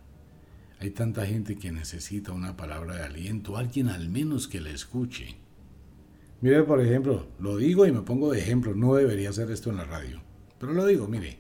Hay 0.79 0.91
tanta 0.91 1.27
gente 1.27 1.59
que 1.59 1.73
necesita 1.73 2.31
una 2.31 2.57
palabra 2.57 2.95
de 2.95 3.03
aliento, 3.03 3.57
alguien 3.57 3.89
al 3.89 4.09
menos 4.09 4.47
que 4.47 4.61
le 4.61 4.71
escuche. 4.71 5.35
Mire, 6.43 6.63
por 6.63 6.81
ejemplo, 6.81 7.27
lo 7.41 7.57
digo 7.57 7.87
y 7.87 7.91
me 7.91 8.03
pongo 8.03 8.31
de 8.31 8.39
ejemplo, 8.39 8.77
no 8.77 8.95
debería 8.95 9.31
hacer 9.31 9.51
esto 9.51 9.71
en 9.71 9.79
la 9.79 9.85
radio, 9.85 10.21
pero 10.61 10.73
lo 10.73 10.87
digo, 10.87 11.09
mire, 11.09 11.39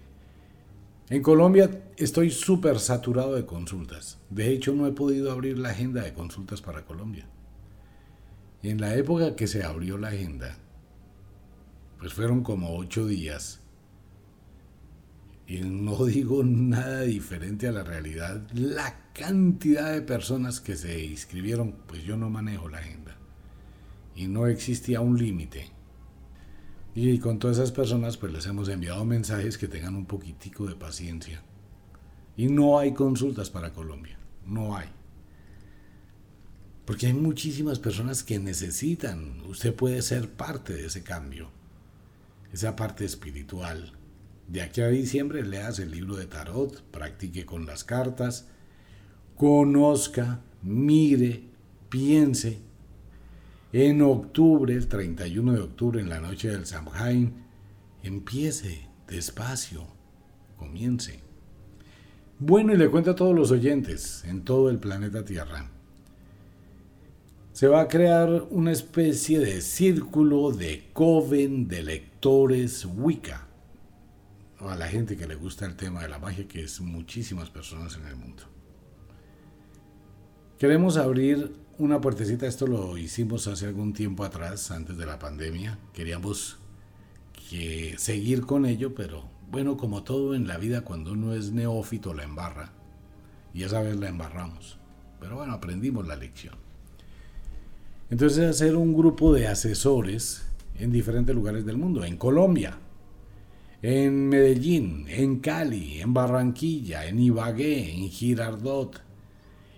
en 1.10 1.22
Colombia 1.22 1.70
estoy 1.96 2.32
súper 2.32 2.80
saturado 2.80 3.36
de 3.36 3.46
consultas. 3.46 4.18
De 4.30 4.50
hecho, 4.50 4.74
no 4.74 4.88
he 4.88 4.92
podido 4.92 5.30
abrir 5.30 5.60
la 5.60 5.68
agenda 5.68 6.02
de 6.02 6.12
consultas 6.12 6.60
para 6.60 6.84
Colombia. 6.84 7.28
En 8.62 8.80
la 8.80 8.94
época 8.94 9.36
que 9.36 9.46
se 9.46 9.62
abrió 9.62 9.98
la 9.98 10.08
agenda, 10.08 10.56
pues 11.98 12.12
fueron 12.12 12.42
como 12.42 12.76
ocho 12.76 13.06
días. 13.06 13.60
Y 15.46 15.60
no 15.60 16.04
digo 16.06 16.42
nada 16.44 17.02
diferente 17.02 17.68
a 17.68 17.72
la 17.72 17.84
realidad. 17.84 18.42
La 18.52 19.10
cantidad 19.12 19.92
de 19.92 20.02
personas 20.02 20.60
que 20.60 20.76
se 20.76 21.04
inscribieron, 21.04 21.74
pues 21.86 22.02
yo 22.02 22.16
no 22.16 22.30
manejo 22.30 22.68
la 22.68 22.78
agenda. 22.78 23.16
y 24.14 24.26
no 24.26 24.48
existía 24.48 25.00
un 25.00 25.16
límite. 25.16 25.70
Y 26.94 27.18
con 27.20 27.38
todas 27.38 27.58
esas 27.58 27.70
personas 27.70 28.16
pues 28.16 28.32
les 28.32 28.46
hemos 28.46 28.68
enviado 28.68 29.04
mensajes 29.04 29.56
que 29.56 29.68
tengan 29.68 29.94
un 29.94 30.06
poquitico 30.06 30.66
de 30.66 30.74
paciencia. 30.74 31.40
Y 32.36 32.48
no 32.48 32.78
hay 32.80 32.92
consultas 32.92 33.50
para 33.50 33.72
Colombia, 33.72 34.18
no 34.44 34.76
hay. 34.76 34.88
Porque 36.88 37.06
hay 37.06 37.12
muchísimas 37.12 37.78
personas 37.78 38.22
que 38.22 38.38
necesitan, 38.38 39.42
usted 39.42 39.74
puede 39.74 40.00
ser 40.00 40.30
parte 40.30 40.72
de 40.72 40.86
ese 40.86 41.02
cambio, 41.02 41.50
esa 42.50 42.76
parte 42.76 43.04
espiritual. 43.04 43.92
De 44.46 44.62
aquí 44.62 44.80
a 44.80 44.88
diciembre 44.88 45.44
leas 45.44 45.80
el 45.80 45.90
libro 45.90 46.16
de 46.16 46.24
tarot, 46.24 46.82
practique 46.84 47.44
con 47.44 47.66
las 47.66 47.84
cartas, 47.84 48.48
conozca, 49.36 50.40
mire, 50.62 51.42
piense. 51.90 52.58
En 53.74 54.00
octubre, 54.00 54.72
el 54.72 54.88
31 54.88 55.52
de 55.52 55.60
octubre, 55.60 56.00
en 56.00 56.08
la 56.08 56.20
noche 56.20 56.48
del 56.48 56.64
Samhain, 56.64 57.34
empiece 58.02 58.88
despacio, 59.06 59.86
comience. 60.56 61.20
Bueno, 62.38 62.72
y 62.72 62.78
le 62.78 62.88
cuento 62.88 63.10
a 63.10 63.14
todos 63.14 63.36
los 63.36 63.50
oyentes 63.50 64.24
en 64.24 64.42
todo 64.42 64.70
el 64.70 64.78
planeta 64.78 65.22
Tierra. 65.22 65.70
Se 67.58 67.66
va 67.66 67.80
a 67.80 67.88
crear 67.88 68.44
una 68.50 68.70
especie 68.70 69.40
de 69.40 69.60
círculo 69.62 70.52
de 70.52 70.90
coven 70.92 71.66
de 71.66 71.82
lectores 71.82 72.84
Wicca. 72.84 73.48
A 74.60 74.76
la 74.76 74.86
gente 74.86 75.16
que 75.16 75.26
le 75.26 75.34
gusta 75.34 75.66
el 75.66 75.74
tema 75.74 76.02
de 76.02 76.08
la 76.08 76.20
magia, 76.20 76.46
que 76.46 76.62
es 76.62 76.80
muchísimas 76.80 77.50
personas 77.50 77.96
en 77.96 78.06
el 78.06 78.14
mundo. 78.14 78.44
Queremos 80.56 80.96
abrir 80.98 81.52
una 81.78 82.00
puertecita, 82.00 82.46
esto 82.46 82.68
lo 82.68 82.96
hicimos 82.96 83.48
hace 83.48 83.66
algún 83.66 83.92
tiempo 83.92 84.22
atrás, 84.22 84.70
antes 84.70 84.96
de 84.96 85.06
la 85.06 85.18
pandemia. 85.18 85.80
Queríamos 85.92 86.58
que 87.50 87.96
seguir 87.98 88.42
con 88.42 88.66
ello, 88.66 88.94
pero 88.94 89.24
bueno, 89.50 89.76
como 89.76 90.04
todo 90.04 90.36
en 90.36 90.46
la 90.46 90.58
vida, 90.58 90.82
cuando 90.82 91.10
uno 91.10 91.34
es 91.34 91.50
neófito 91.50 92.14
la 92.14 92.22
embarra. 92.22 92.70
Y 93.52 93.64
esa 93.64 93.82
vez 93.82 93.96
la 93.96 94.08
embarramos. 94.08 94.78
Pero 95.18 95.34
bueno, 95.34 95.54
aprendimos 95.54 96.06
la 96.06 96.14
lección. 96.14 96.67
Entonces 98.10 98.48
hacer 98.48 98.74
un 98.74 98.94
grupo 98.94 99.34
de 99.34 99.48
asesores 99.48 100.42
en 100.78 100.90
diferentes 100.90 101.34
lugares 101.34 101.66
del 101.66 101.76
mundo, 101.76 102.04
en 102.04 102.16
Colombia, 102.16 102.78
en 103.82 104.28
Medellín, 104.28 105.04
en 105.08 105.40
Cali, 105.40 106.00
en 106.00 106.14
Barranquilla, 106.14 107.06
en 107.06 107.18
Ibagué, 107.20 107.92
en 107.92 108.08
Girardot, 108.08 109.02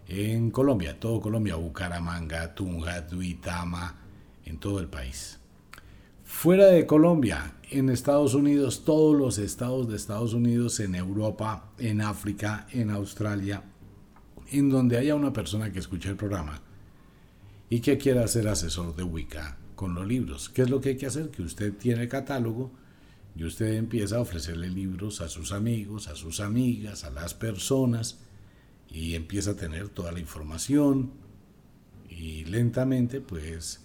en 0.06 0.50
Colombia, 0.52 0.98
todo 0.98 1.20
Colombia, 1.20 1.56
Bucaramanga, 1.56 2.54
Tunja, 2.54 3.00
Duitama, 3.00 3.96
en 4.44 4.58
todo 4.58 4.78
el 4.78 4.86
país. 4.86 5.40
Fuera 6.22 6.66
de 6.66 6.86
Colombia, 6.86 7.56
en 7.68 7.90
Estados 7.90 8.34
Unidos, 8.34 8.84
todos 8.84 9.16
los 9.16 9.38
estados 9.38 9.88
de 9.88 9.96
Estados 9.96 10.34
Unidos, 10.34 10.78
en 10.78 10.94
Europa, 10.94 11.72
en 11.78 12.00
África, 12.00 12.68
en 12.70 12.90
Australia, 12.90 13.64
en 14.52 14.70
donde 14.70 14.98
haya 14.98 15.16
una 15.16 15.32
persona 15.32 15.72
que 15.72 15.80
escuche 15.80 16.08
el 16.08 16.16
programa 16.16 16.62
y 17.70 17.80
que 17.80 17.96
quiera 17.96 18.26
ser 18.26 18.48
asesor 18.48 18.94
de 18.96 19.04
Wicca 19.04 19.56
con 19.76 19.94
los 19.94 20.06
libros. 20.06 20.50
¿Qué 20.50 20.62
es 20.62 20.70
lo 20.70 20.80
que 20.80 20.90
hay 20.90 20.96
que 20.96 21.06
hacer? 21.06 21.30
Que 21.30 21.42
usted 21.42 21.72
tiene 21.72 22.08
catálogo 22.08 22.72
y 23.36 23.44
usted 23.44 23.74
empieza 23.74 24.16
a 24.16 24.20
ofrecerle 24.20 24.68
libros 24.68 25.20
a 25.20 25.28
sus 25.28 25.52
amigos, 25.52 26.08
a 26.08 26.16
sus 26.16 26.40
amigas, 26.40 27.04
a 27.04 27.10
las 27.10 27.32
personas 27.32 28.18
y 28.90 29.14
empieza 29.14 29.52
a 29.52 29.56
tener 29.56 29.88
toda 29.88 30.10
la 30.10 30.18
información 30.18 31.12
y 32.08 32.44
lentamente 32.44 33.20
pues 33.20 33.80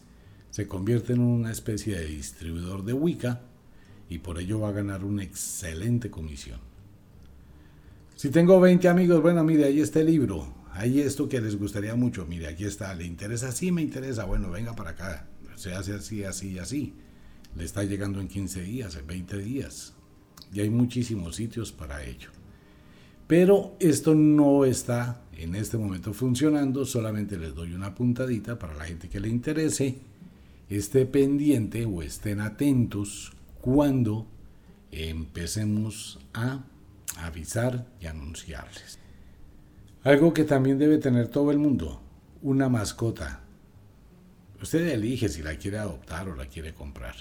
se 0.49 0.67
convierte 0.67 1.13
en 1.13 1.21
una 1.21 1.51
especie 1.51 1.95
de 1.95 2.07
distribuidor 2.07 2.83
de 2.83 2.93
Wicca 2.93 3.41
y 4.09 4.17
por 4.17 4.39
ello 4.39 4.59
va 4.61 4.69
a 4.69 4.73
ganar 4.73 5.03
una 5.05 5.23
excelente 5.23 6.09
comisión. 6.09 6.59
Si 8.15 8.29
tengo 8.29 8.59
20 8.59 8.87
amigos, 8.87 9.21
bueno, 9.21 9.43
mire, 9.43 9.65
ahí 9.65 9.79
está 9.79 9.99
el 9.99 10.07
libro, 10.07 10.53
ahí 10.75 10.99
esto 10.99 11.27
que 11.27 11.41
les 11.41 11.57
gustaría 11.57 11.95
mucho, 11.95 12.25
mire, 12.25 12.47
aquí 12.47 12.65
está, 12.65 12.93
¿le 12.93 13.05
interesa? 13.05 13.51
Sí, 13.51 13.71
me 13.71 13.81
interesa, 13.81 14.25
bueno, 14.25 14.51
venga 14.51 14.75
para 14.75 14.91
acá, 14.91 15.27
se 15.55 15.73
hace 15.73 15.93
así, 15.93 16.23
así, 16.23 16.59
así. 16.59 16.93
Le 17.55 17.63
está 17.63 17.83
llegando 17.83 18.19
en 18.19 18.27
15 18.27 18.61
días, 18.61 18.95
en 18.95 19.07
20 19.07 19.37
días. 19.37 19.93
Y 20.53 20.59
hay 20.59 20.69
muchísimos 20.69 21.37
sitios 21.37 21.71
para 21.71 22.03
ello. 22.03 22.29
Pero 23.27 23.75
esto 23.79 24.13
no 24.13 24.65
está 24.65 25.21
en 25.37 25.55
este 25.55 25.77
momento 25.77 26.13
funcionando, 26.13 26.85
solamente 26.85 27.37
les 27.37 27.55
doy 27.55 27.73
una 27.73 27.95
puntadita 27.95 28.59
para 28.59 28.75
la 28.75 28.85
gente 28.85 29.09
que 29.09 29.19
le 29.19 29.29
interese, 29.29 29.97
esté 30.69 31.05
pendiente 31.05 31.85
o 31.85 32.01
estén 32.01 32.41
atentos 32.41 33.31
cuando 33.61 34.27
empecemos 34.91 36.19
a 36.33 36.65
avisar 37.17 37.87
y 38.01 38.07
anunciarles. 38.07 39.04
Algo 40.05 40.35
que 40.35 40.43
también 40.43 40.77
debe 40.77 40.99
tener 40.99 41.29
todo 41.29 41.49
el 41.49 41.57
mundo, 41.57 41.99
una 42.43 42.69
mascota. 42.69 43.41
Usted 44.61 44.89
elige 44.89 45.29
si 45.29 45.41
la 45.41 45.57
quiere 45.57 45.79
adoptar 45.79 46.29
o 46.29 46.35
la 46.35 46.45
quiere 46.45 46.75
comprar. 46.75 47.15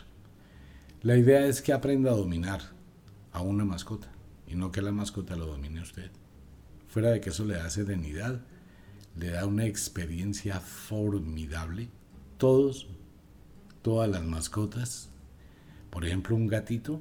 La 1.00 1.16
idea 1.16 1.46
es 1.46 1.62
que 1.62 1.72
aprenda 1.72 2.10
a 2.10 2.14
dominar 2.14 2.60
a 3.32 3.40
una 3.40 3.64
mascota 3.64 4.12
y 4.46 4.54
no 4.54 4.70
que 4.70 4.82
la 4.82 4.92
mascota 4.92 5.34
lo 5.34 5.46
domine 5.46 5.80
usted. 5.80 6.10
Fuera 6.86 7.08
de 7.08 7.22
que 7.22 7.30
eso 7.30 7.46
le 7.46 7.54
da 7.54 7.70
serenidad, 7.70 8.42
le 9.16 9.30
da 9.30 9.46
una 9.46 9.64
experiencia 9.64 10.60
formidable. 10.60 11.88
Todos, 12.36 12.86
todas 13.80 14.10
las 14.10 14.24
mascotas, 14.24 15.08
por 15.88 16.04
ejemplo 16.04 16.36
un 16.36 16.48
gatito, 16.48 17.00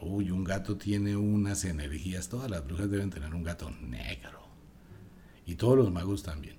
uy, 0.00 0.30
un 0.30 0.44
gato 0.44 0.76
tiene 0.76 1.16
unas 1.16 1.64
energías, 1.64 2.28
todas 2.28 2.48
las 2.48 2.64
brujas 2.64 2.88
deben 2.88 3.10
tener 3.10 3.34
un 3.34 3.42
gato 3.42 3.72
negro. 3.72 4.39
Y 5.46 5.54
todos 5.56 5.76
los 5.76 5.92
magos 5.92 6.22
también. 6.22 6.56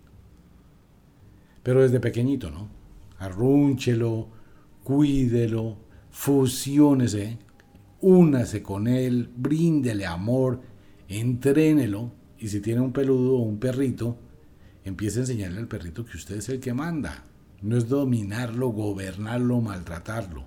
Pero 1.63 1.82
desde 1.82 2.00
pequeñito, 2.00 2.50
¿no? 2.50 2.67
Arrúnchelo, 3.20 4.28
cuídelo, 4.84 5.78
fusiónese, 6.10 7.38
únase 8.02 8.63
con 8.63 8.88
él, 8.88 9.30
bríndele 9.36 10.06
amor, 10.06 10.62
entrénelo 11.08 12.12
y 12.39 12.48
si 12.48 12.60
tiene 12.60 12.82
un 12.82 12.91
peludo 12.91 13.36
o 13.36 13.44
un 13.44 13.60
perrito, 13.60 14.17
empiece 14.84 15.20
a 15.20 15.22
enseñarle 15.22 15.60
al 15.60 15.67
perrito 15.67 16.04
que 16.06 16.17
usted 16.17 16.38
es 16.38 16.50
el 16.50 16.60
que 16.60 16.74
manda. 16.74 17.24
No 17.62 17.78
es 17.78 17.88
dominarlo, 17.88 18.70
gobernarlo, 18.70 19.62
maltratarlo. 19.62 20.46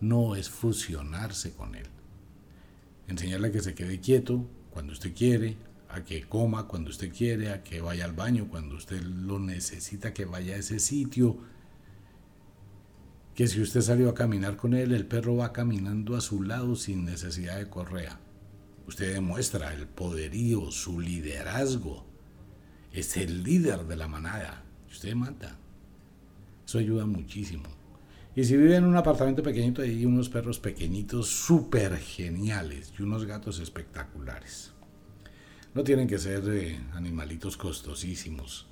No 0.00 0.36
es 0.36 0.48
fusionarse 0.48 1.52
con 1.54 1.74
él. 1.74 1.86
Enseñarle 3.08 3.48
a 3.48 3.52
que 3.52 3.60
se 3.60 3.74
quede 3.74 3.98
quieto 3.98 4.46
cuando 4.70 4.92
usted 4.92 5.12
quiere, 5.12 5.56
a 5.88 6.04
que 6.04 6.22
coma 6.24 6.66
cuando 6.66 6.90
usted 6.90 7.12
quiere, 7.12 7.50
a 7.50 7.62
que 7.62 7.80
vaya 7.80 8.04
al 8.04 8.12
baño 8.12 8.48
cuando 8.48 8.76
usted 8.76 9.02
lo 9.02 9.38
necesita, 9.38 10.12
que 10.12 10.24
vaya 10.24 10.54
a 10.54 10.58
ese 10.58 10.78
sitio 10.78 11.38
que 13.38 13.46
si 13.46 13.62
usted 13.62 13.82
salió 13.82 14.10
a 14.10 14.16
caminar 14.16 14.56
con 14.56 14.74
él, 14.74 14.92
el 14.92 15.06
perro 15.06 15.36
va 15.36 15.52
caminando 15.52 16.16
a 16.16 16.20
su 16.20 16.42
lado 16.42 16.74
sin 16.74 17.04
necesidad 17.04 17.56
de 17.56 17.68
correa. 17.68 18.18
Usted 18.88 19.14
demuestra 19.14 19.72
el 19.74 19.86
poderío, 19.86 20.72
su 20.72 20.98
liderazgo. 20.98 22.04
Es 22.92 23.16
el 23.16 23.44
líder 23.44 23.84
de 23.84 23.94
la 23.94 24.08
manada. 24.08 24.64
Usted 24.90 25.14
mata. 25.14 25.56
Eso 26.66 26.78
ayuda 26.78 27.06
muchísimo. 27.06 27.62
Y 28.34 28.42
si 28.42 28.56
vive 28.56 28.74
en 28.74 28.84
un 28.84 28.96
apartamento 28.96 29.44
pequeñito, 29.44 29.82
hay 29.82 30.04
unos 30.04 30.28
perros 30.28 30.58
pequeñitos 30.58 31.28
súper 31.28 31.96
geniales 31.96 32.92
y 32.98 33.02
unos 33.04 33.24
gatos 33.24 33.60
espectaculares. 33.60 34.72
No 35.78 35.84
tienen 35.84 36.08
que 36.08 36.18
ser 36.18 36.42
eh, 36.48 36.76
animalitos 36.94 37.56
costosísimos 37.56 38.66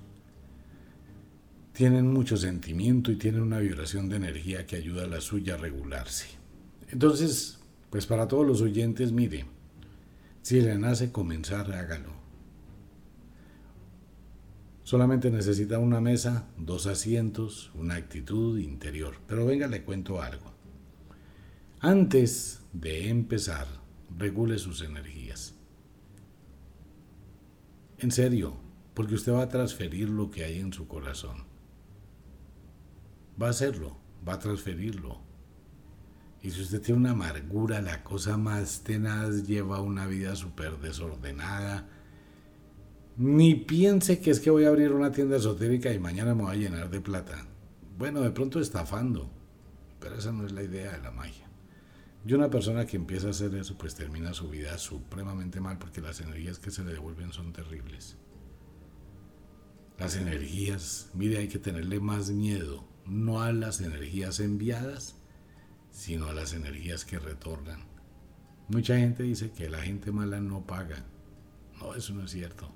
tienen 1.72 2.10
mucho 2.10 2.36
sentimiento 2.36 3.12
y 3.12 3.16
tienen 3.16 3.42
una 3.42 3.60
vibración 3.60 4.08
de 4.08 4.16
energía 4.16 4.66
que 4.66 4.74
ayuda 4.74 5.04
a 5.04 5.06
la 5.06 5.20
suya 5.20 5.54
a 5.54 5.58
regularse. 5.58 6.26
Entonces, 6.88 7.60
pues 7.90 8.06
para 8.06 8.26
todos 8.26 8.44
los 8.44 8.60
oyentes, 8.60 9.12
mire, 9.12 9.44
si 10.42 10.60
le 10.60 10.78
nace 10.78 11.12
comenzar, 11.12 11.70
hágalo. 11.70 12.10
Solamente 14.82 15.30
necesita 15.30 15.78
una 15.78 16.00
mesa, 16.00 16.48
dos 16.56 16.86
asientos, 16.86 17.70
una 17.74 17.94
actitud 17.94 18.58
interior. 18.58 19.16
Pero 19.28 19.44
venga, 19.44 19.68
le 19.68 19.84
cuento 19.84 20.22
algo. 20.22 20.54
Antes 21.78 22.62
de 22.72 23.10
empezar, 23.10 23.68
regule 24.18 24.58
sus 24.58 24.80
energías. 24.82 25.55
En 27.98 28.10
serio, 28.10 28.56
porque 28.94 29.14
usted 29.14 29.32
va 29.32 29.42
a 29.42 29.48
transferir 29.48 30.08
lo 30.08 30.30
que 30.30 30.44
hay 30.44 30.60
en 30.60 30.72
su 30.72 30.86
corazón 30.86 31.56
va 33.40 33.48
a 33.48 33.50
hacerlo, 33.50 33.96
va 34.26 34.34
a 34.34 34.38
transferirlo. 34.38 35.20
Y 36.42 36.50
si 36.50 36.62
usted 36.62 36.80
tiene 36.80 37.00
una 37.00 37.10
amargura, 37.12 37.80
la 37.80 38.04
cosa 38.04 38.36
más 38.36 38.82
tenaz, 38.82 39.46
lleva 39.46 39.80
una 39.80 40.06
vida 40.06 40.36
súper 40.36 40.78
desordenada, 40.78 41.88
ni 43.16 43.54
piense 43.54 44.20
que 44.20 44.30
es 44.30 44.40
que 44.40 44.50
voy 44.50 44.64
a 44.64 44.68
abrir 44.68 44.92
una 44.92 45.10
tienda 45.10 45.36
esotérica 45.36 45.92
y 45.92 45.98
mañana 45.98 46.34
me 46.34 46.42
voy 46.42 46.52
a 46.52 46.58
llenar 46.58 46.90
de 46.90 47.00
plata. 47.00 47.46
Bueno, 47.98 48.20
de 48.20 48.30
pronto 48.30 48.60
estafando, 48.60 49.30
pero 49.98 50.16
esa 50.16 50.32
no 50.32 50.44
es 50.44 50.52
la 50.52 50.62
idea 50.62 50.92
de 50.92 51.02
la 51.02 51.10
magia. 51.10 51.45
Y 52.26 52.34
una 52.34 52.50
persona 52.50 52.86
que 52.86 52.96
empieza 52.96 53.28
a 53.28 53.30
hacer 53.30 53.54
eso, 53.54 53.78
pues 53.78 53.94
termina 53.94 54.34
su 54.34 54.48
vida 54.48 54.76
supremamente 54.78 55.60
mal 55.60 55.78
porque 55.78 56.00
las 56.00 56.20
energías 56.20 56.58
que 56.58 56.72
se 56.72 56.82
le 56.82 56.92
devuelven 56.92 57.32
son 57.32 57.52
terribles. 57.52 58.16
Las 59.96 60.16
energías, 60.16 61.08
mire, 61.14 61.38
hay 61.38 61.48
que 61.48 61.60
tenerle 61.60 62.00
más 62.00 62.30
miedo, 62.30 62.84
no 63.06 63.42
a 63.42 63.52
las 63.52 63.80
energías 63.80 64.40
enviadas, 64.40 65.14
sino 65.92 66.26
a 66.26 66.34
las 66.34 66.52
energías 66.52 67.04
que 67.04 67.20
retornan. 67.20 67.84
Mucha 68.68 68.98
gente 68.98 69.22
dice 69.22 69.52
que 69.52 69.70
la 69.70 69.82
gente 69.82 70.10
mala 70.10 70.40
no 70.40 70.66
paga. 70.66 71.04
No, 71.78 71.94
eso 71.94 72.12
no 72.12 72.24
es 72.24 72.32
cierto. 72.32 72.72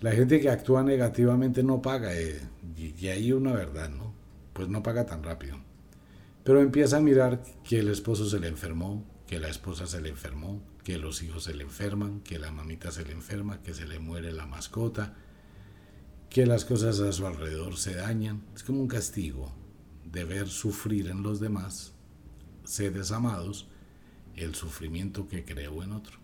La 0.00 0.10
gente 0.10 0.40
que 0.40 0.50
actúa 0.50 0.82
negativamente 0.82 1.62
no 1.62 1.80
paga, 1.80 2.12
eh, 2.12 2.40
y, 2.76 3.06
hay 3.06 3.30
una 3.32 3.52
verdad, 3.52 3.88
¿no? 3.88 4.12
Pues 4.52 4.68
no 4.68 4.82
paga 4.82 5.06
tan 5.06 5.22
rápido. 5.22 5.58
Pero 6.44 6.60
empieza 6.60 6.98
a 6.98 7.00
mirar 7.00 7.42
que 7.64 7.78
el 7.78 7.88
esposo 7.88 8.28
se 8.28 8.38
le 8.38 8.48
enfermó, 8.48 9.04
que 9.26 9.40
la 9.40 9.48
esposa 9.48 9.86
se 9.86 10.00
le 10.02 10.10
enfermó, 10.10 10.62
que 10.84 10.98
los 10.98 11.22
hijos 11.22 11.44
se 11.44 11.54
le 11.54 11.64
enferman, 11.64 12.20
que 12.20 12.38
la 12.38 12.52
mamita 12.52 12.92
se 12.92 13.04
le 13.04 13.12
enferma, 13.12 13.62
que 13.62 13.72
se 13.72 13.86
le 13.86 13.98
muere 13.98 14.30
la 14.32 14.46
mascota, 14.46 15.14
que 16.28 16.44
las 16.44 16.66
cosas 16.66 17.00
a 17.00 17.12
su 17.12 17.26
alrededor 17.26 17.78
se 17.78 17.94
dañan. 17.94 18.44
Es 18.54 18.62
como 18.62 18.80
un 18.80 18.88
castigo 18.88 19.54
de 20.04 20.24
ver 20.24 20.48
sufrir 20.48 21.08
en 21.08 21.22
los 21.22 21.40
demás, 21.40 21.94
seres 22.64 23.10
amados, 23.10 23.68
el 24.36 24.54
sufrimiento 24.54 25.26
que 25.26 25.44
creó 25.44 25.82
en 25.82 25.92
otro. 25.92 26.18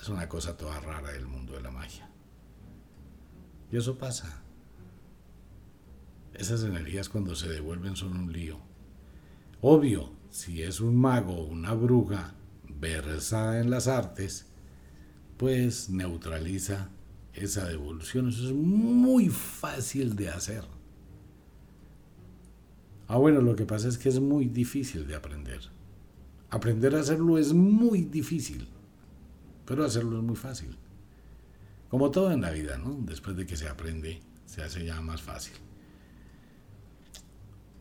Es 0.00 0.08
una 0.08 0.28
cosa 0.28 0.56
toda 0.56 0.80
rara 0.80 1.12
del 1.12 1.26
mundo 1.26 1.52
de 1.52 1.60
la 1.60 1.70
magia. 1.70 2.10
Y 3.70 3.76
eso 3.76 3.98
pasa. 3.98 4.42
Esas 6.34 6.64
energías 6.64 7.08
cuando 7.08 7.36
se 7.36 7.48
devuelven 7.48 7.94
son 7.94 8.16
un 8.16 8.32
lío. 8.32 8.67
Obvio, 9.60 10.12
si 10.30 10.62
es 10.62 10.80
un 10.80 10.96
mago 10.96 11.34
o 11.34 11.46
una 11.46 11.74
bruja 11.74 12.34
versada 12.68 13.60
en 13.60 13.70
las 13.70 13.88
artes, 13.88 14.46
pues 15.36 15.90
neutraliza 15.90 16.90
esa 17.32 17.66
devolución. 17.66 18.28
Eso 18.28 18.46
es 18.46 18.52
muy 18.52 19.28
fácil 19.28 20.14
de 20.14 20.30
hacer. 20.30 20.64
Ah, 23.08 23.16
bueno, 23.16 23.40
lo 23.40 23.56
que 23.56 23.64
pasa 23.64 23.88
es 23.88 23.98
que 23.98 24.08
es 24.08 24.20
muy 24.20 24.46
difícil 24.46 25.06
de 25.06 25.16
aprender. 25.16 25.60
Aprender 26.50 26.94
a 26.94 27.00
hacerlo 27.00 27.38
es 27.38 27.52
muy 27.52 28.02
difícil, 28.02 28.68
pero 29.64 29.84
hacerlo 29.84 30.18
es 30.18 30.24
muy 30.24 30.36
fácil. 30.36 30.76
Como 31.88 32.10
todo 32.10 32.30
en 32.32 32.42
la 32.42 32.50
vida, 32.50 32.78
¿no? 32.78 32.98
Después 33.00 33.36
de 33.36 33.46
que 33.46 33.56
se 33.56 33.66
aprende, 33.66 34.20
se 34.44 34.62
hace 34.62 34.84
ya 34.84 35.00
más 35.00 35.22
fácil. 35.22 35.54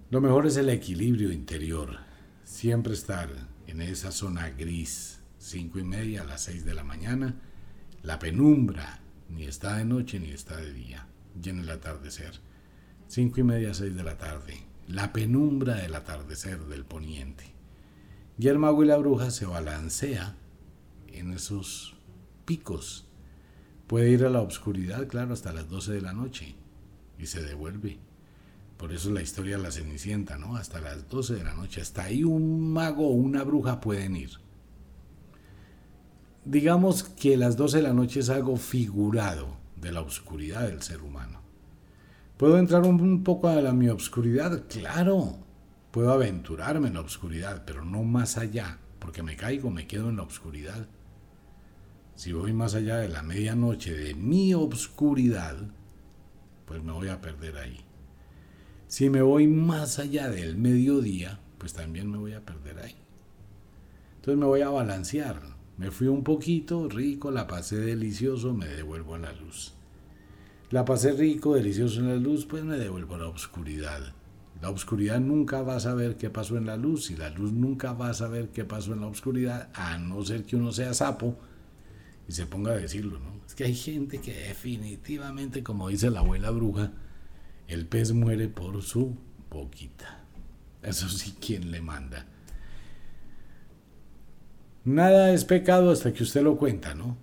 Lo 0.10 0.22
mejor 0.22 0.46
es 0.46 0.56
el 0.56 0.70
equilibrio 0.70 1.34
interior. 1.34 1.98
Siempre 2.46 2.94
estar 2.94 3.30
en 3.68 3.82
esa 3.82 4.14
zona 4.14 4.50
gris, 4.52 5.20
cinco 5.38 5.80
y 5.80 5.84
media 5.84 6.22
a 6.22 6.26
las 6.26 6.44
6 6.44 6.64
de 6.64 6.74
la 6.74 6.86
mañana. 6.86 7.36
La 8.04 8.18
penumbra, 8.18 9.02
ni 9.28 9.44
está 9.44 9.76
de 9.76 9.84
noche 9.84 10.22
ni 10.22 10.30
está 10.30 10.56
de 10.56 10.72
día. 10.72 11.08
Y 11.44 11.50
en 11.50 11.60
el 11.60 11.70
atardecer, 11.70 12.40
cinco 13.10 13.42
y 13.42 13.44
media 13.44 13.72
a 13.72 13.74
6 13.74 13.96
de 13.98 14.04
la 14.04 14.18
tarde. 14.18 14.64
La 14.88 15.12
penumbra 15.12 15.76
del 15.76 15.94
atardecer 15.94 16.60
del 16.68 16.86
poniente. 16.86 17.44
Y 18.40 18.48
el 18.48 18.60
mago 18.60 18.86
y 18.86 18.88
la 18.88 18.96
bruja 18.96 19.30
se 19.30 19.46
balancea 19.46 20.38
en 21.10 21.34
esos 21.34 21.98
picos. 22.46 23.10
Puede 23.88 24.10
ir 24.12 24.24
a 24.24 24.30
la 24.30 24.40
oscuridad, 24.40 25.06
claro, 25.08 25.34
hasta 25.34 25.52
las 25.52 25.68
12 25.68 25.92
de 25.92 26.02
la 26.02 26.14
noche 26.14 26.56
y 27.20 27.26
se 27.26 27.44
devuelve. 27.44 28.07
Por 28.78 28.94
eso 28.94 29.12
la 29.12 29.22
historia 29.22 29.58
la 29.58 29.72
Cenicienta, 29.72 30.38
¿no? 30.38 30.56
Hasta 30.56 30.80
las 30.80 31.10
12 31.10 31.36
de 31.36 31.44
la 31.44 31.56
noche. 31.56 31.82
Hasta 31.82 32.04
ahí 32.04 32.24
un 32.24 32.72
mago 32.72 33.08
o 33.08 33.14
una 33.14 33.44
bruja 33.44 33.82
pueden 33.82 34.16
ir. 34.16 34.32
Digamos 36.46 37.04
que 37.04 37.36
las 37.38 37.58
12 37.58 37.78
de 37.78 37.84
la 37.84 37.94
noche 37.94 38.20
es 38.20 38.30
algo 38.30 38.56
figurado 38.56 39.58
de 39.76 39.92
la 39.92 40.02
oscuridad 40.02 40.68
del 40.68 40.82
ser 40.82 41.02
humano. 41.02 41.42
¿Puedo 42.38 42.60
entrar 42.60 42.84
un 42.84 43.24
poco 43.24 43.48
a 43.48 43.56
la 43.56 43.74
mi 43.74 43.90
obscuridad? 43.90 44.66
Claro. 44.70 45.40
Puedo 45.92 46.12
aventurarme 46.12 46.90
en 46.90 46.94
la 46.94 47.02
oscuridad, 47.02 47.64
pero 47.66 47.84
no 47.84 48.04
más 48.04 48.38
allá, 48.38 48.78
porque 49.00 49.24
me 49.24 49.36
caigo, 49.36 49.72
me 49.72 49.88
quedo 49.88 50.10
en 50.10 50.18
la 50.18 50.24
oscuridad. 50.24 50.88
Si 52.16 52.34
voy 52.34 52.54
más 52.54 52.76
allá 52.76 52.98
de 52.98 53.10
la 53.10 53.24
medianoche 53.24 53.96
de 53.96 54.14
mi 54.14 54.54
obscuridad, 54.54 55.56
pues 56.66 56.84
me 56.84 56.92
voy 56.92 57.08
a 57.08 57.22
perder 57.22 57.58
ahí. 57.58 57.87
Si 58.88 59.10
me 59.10 59.22
voy 59.22 59.48
más 59.48 60.00
allá 60.00 60.30
del 60.30 60.58
mediodía, 60.58 61.42
pues 61.58 61.74
también 61.74 62.10
me 62.10 62.18
voy 62.18 62.34
a 62.34 62.46
perder 62.46 62.80
ahí. 62.80 62.96
Entonces 64.16 64.40
me 64.40 64.46
voy 64.46 64.62
a 64.62 64.70
balancear. 64.70 65.42
Me 65.78 65.92
fui 65.92 66.08
un 66.08 66.24
poquito, 66.24 66.88
rico, 66.88 67.30
la 67.30 67.48
pasé 67.48 67.78
delicioso, 67.78 68.54
me 68.54 68.68
devuelvo 68.68 69.16
a 69.16 69.20
la 69.20 69.34
luz. 69.34 69.74
La 70.72 70.86
pasé 70.86 71.12
rico, 71.12 71.56
delicioso 71.56 72.00
en 72.00 72.08
la 72.08 72.16
luz, 72.16 72.46
pues 72.46 72.64
me 72.64 72.78
devuelvo 72.78 73.16
a 73.16 73.20
la 73.20 73.28
oscuridad. 73.28 74.14
La 74.62 74.70
oscuridad 74.70 75.20
nunca 75.20 75.62
va 75.62 75.76
a 75.76 75.80
saber 75.80 76.16
qué 76.16 76.30
pasó 76.30 76.58
en 76.58 76.66
la 76.66 76.78
luz 76.78 77.12
y 77.12 77.18
la 77.18 77.30
luz 77.30 77.52
nunca 77.52 77.94
va 77.94 78.10
a 78.10 78.14
saber 78.14 78.50
qué 78.50 78.64
pasó 78.66 78.94
en 78.94 79.02
la 79.02 79.08
oscuridad, 79.08 79.70
a 79.74 79.98
no 79.98 80.24
ser 80.24 80.46
que 80.46 80.56
uno 80.56 80.72
sea 80.72 80.94
sapo 80.94 81.38
y 82.28 82.32
se 82.32 82.48
ponga 82.48 82.72
a 82.72 82.78
decirlo, 82.78 83.20
¿no? 83.20 83.40
Es 83.46 83.54
que 83.54 83.66
hay 83.66 83.76
gente 83.76 84.20
que 84.20 84.34
definitivamente, 84.34 85.62
como 85.62 85.90
dice 85.90 86.10
la 86.10 86.20
abuela 86.20 86.50
bruja, 86.50 86.92
el 87.68 87.86
pez 87.86 88.14
muere 88.14 88.48
por 88.48 88.82
su 88.82 89.16
boquita. 89.50 90.24
Eso 90.82 91.10
sí, 91.10 91.36
¿quién 91.40 91.72
le 91.72 91.82
manda? 91.82 92.26
Nada 94.86 95.34
es 95.34 95.44
pecado 95.44 95.92
hasta 95.92 96.14
que 96.14 96.24
usted 96.24 96.44
lo 96.44 96.58
cuenta, 96.58 96.96
¿no? 96.96 97.18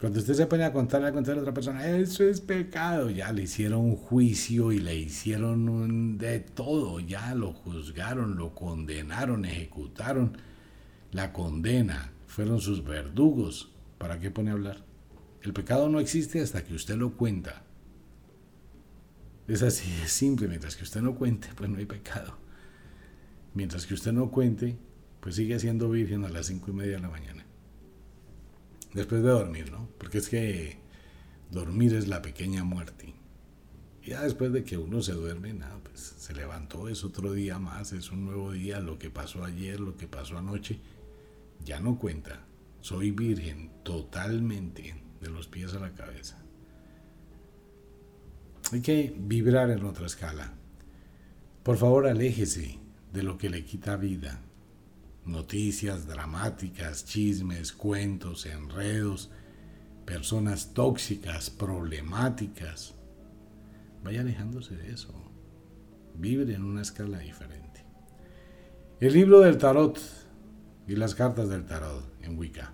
Cuando 0.00 0.20
usted 0.20 0.34
se 0.34 0.46
pone 0.46 0.62
a 0.62 0.72
contarle 0.72 1.08
a 1.08 1.12
contar 1.12 1.36
a 1.36 1.40
otra 1.40 1.52
persona, 1.52 1.88
eso 1.88 2.22
es 2.22 2.40
pecado, 2.40 3.10
ya 3.10 3.32
le 3.32 3.42
hicieron 3.42 3.80
un 3.80 3.96
juicio 3.96 4.70
y 4.70 4.78
le 4.78 4.94
hicieron 4.94 6.18
de 6.18 6.38
todo, 6.38 7.00
ya 7.00 7.34
lo 7.34 7.52
juzgaron, 7.52 8.36
lo 8.36 8.54
condenaron, 8.54 9.44
ejecutaron 9.44 10.38
la 11.10 11.32
condena, 11.32 12.12
fueron 12.28 12.60
sus 12.60 12.84
verdugos. 12.84 13.70
¿Para 13.98 14.20
qué 14.20 14.30
pone 14.30 14.50
a 14.50 14.52
hablar? 14.52 14.84
El 15.42 15.52
pecado 15.52 15.88
no 15.88 15.98
existe 15.98 16.40
hasta 16.40 16.62
que 16.62 16.74
usted 16.74 16.94
lo 16.94 17.14
cuenta. 17.14 17.64
Es 19.48 19.62
así, 19.62 19.90
es 20.04 20.12
simple. 20.12 20.46
Mientras 20.46 20.76
que 20.76 20.84
usted 20.84 21.00
no 21.00 21.14
cuente, 21.14 21.48
pues 21.56 21.70
no 21.70 21.78
hay 21.78 21.86
pecado. 21.86 22.38
Mientras 23.54 23.86
que 23.86 23.94
usted 23.94 24.12
no 24.12 24.30
cuente, 24.30 24.78
pues 25.20 25.36
sigue 25.36 25.58
siendo 25.58 25.88
virgen 25.88 26.24
a 26.24 26.28
las 26.28 26.46
cinco 26.46 26.70
y 26.70 26.74
media 26.74 26.96
de 26.96 27.02
la 27.02 27.08
mañana. 27.08 27.46
Después 28.92 29.22
de 29.22 29.30
dormir, 29.30 29.72
¿no? 29.72 29.88
Porque 29.98 30.18
es 30.18 30.28
que 30.28 30.78
dormir 31.50 31.94
es 31.94 32.08
la 32.08 32.20
pequeña 32.20 32.62
muerte. 32.62 33.14
Y 34.02 34.10
ya 34.10 34.22
después 34.22 34.52
de 34.52 34.64
que 34.64 34.76
uno 34.76 35.02
se 35.02 35.12
duerme, 35.12 35.54
nada, 35.54 35.78
pues 35.82 36.00
se 36.00 36.34
levantó, 36.34 36.88
es 36.88 37.02
otro 37.02 37.32
día 37.32 37.58
más, 37.58 37.92
es 37.92 38.12
un 38.12 38.26
nuevo 38.26 38.52
día, 38.52 38.80
lo 38.80 38.98
que 38.98 39.10
pasó 39.10 39.44
ayer, 39.44 39.80
lo 39.80 39.96
que 39.96 40.06
pasó 40.06 40.38
anoche, 40.38 40.78
ya 41.64 41.80
no 41.80 41.98
cuenta. 41.98 42.44
Soy 42.80 43.10
virgen 43.10 43.70
totalmente, 43.82 44.94
de 45.20 45.30
los 45.30 45.48
pies 45.48 45.74
a 45.74 45.80
la 45.80 45.92
cabeza. 45.94 46.42
Hay 48.70 48.80
que 48.82 49.14
vibrar 49.16 49.70
en 49.70 49.84
otra 49.84 50.06
escala. 50.06 50.52
Por 51.62 51.78
favor, 51.78 52.06
aléjese 52.06 52.78
de 53.12 53.22
lo 53.22 53.38
que 53.38 53.48
le 53.48 53.64
quita 53.64 53.96
vida. 53.96 54.40
Noticias 55.24 56.06
dramáticas, 56.06 57.06
chismes, 57.06 57.72
cuentos, 57.72 58.44
enredos, 58.44 59.30
personas 60.04 60.74
tóxicas, 60.74 61.48
problemáticas. 61.48 62.94
Vaya 64.04 64.20
alejándose 64.20 64.76
de 64.76 64.92
eso. 64.92 65.14
Vibre 66.14 66.54
en 66.54 66.64
una 66.64 66.82
escala 66.82 67.18
diferente. 67.20 67.84
El 69.00 69.14
libro 69.14 69.40
del 69.40 69.56
tarot 69.56 69.98
y 70.86 70.96
las 70.96 71.14
cartas 71.14 71.48
del 71.48 71.64
tarot 71.64 72.04
en 72.22 72.38
Wicca 72.38 72.72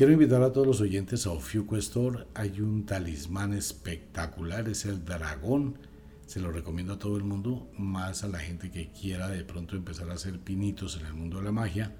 Quiero 0.00 0.14
invitar 0.14 0.42
a 0.42 0.50
todos 0.50 0.66
los 0.66 0.80
oyentes 0.80 1.26
a 1.26 1.32
Ofiuco 1.32 1.76
Store. 1.76 2.24
Hay 2.32 2.62
un 2.62 2.86
talismán 2.86 3.52
espectacular, 3.52 4.66
es 4.66 4.86
el 4.86 5.04
dragón. 5.04 5.76
Se 6.24 6.40
lo 6.40 6.50
recomiendo 6.50 6.94
a 6.94 6.98
todo 6.98 7.18
el 7.18 7.22
mundo, 7.22 7.70
más 7.76 8.24
a 8.24 8.28
la 8.28 8.38
gente 8.38 8.70
que 8.70 8.90
quiera 8.92 9.28
de 9.28 9.44
pronto 9.44 9.76
empezar 9.76 10.08
a 10.08 10.14
hacer 10.14 10.40
pinitos 10.40 10.96
en 10.96 11.04
el 11.04 11.12
mundo 11.12 11.36
de 11.36 11.44
la 11.44 11.52
magia. 11.52 11.94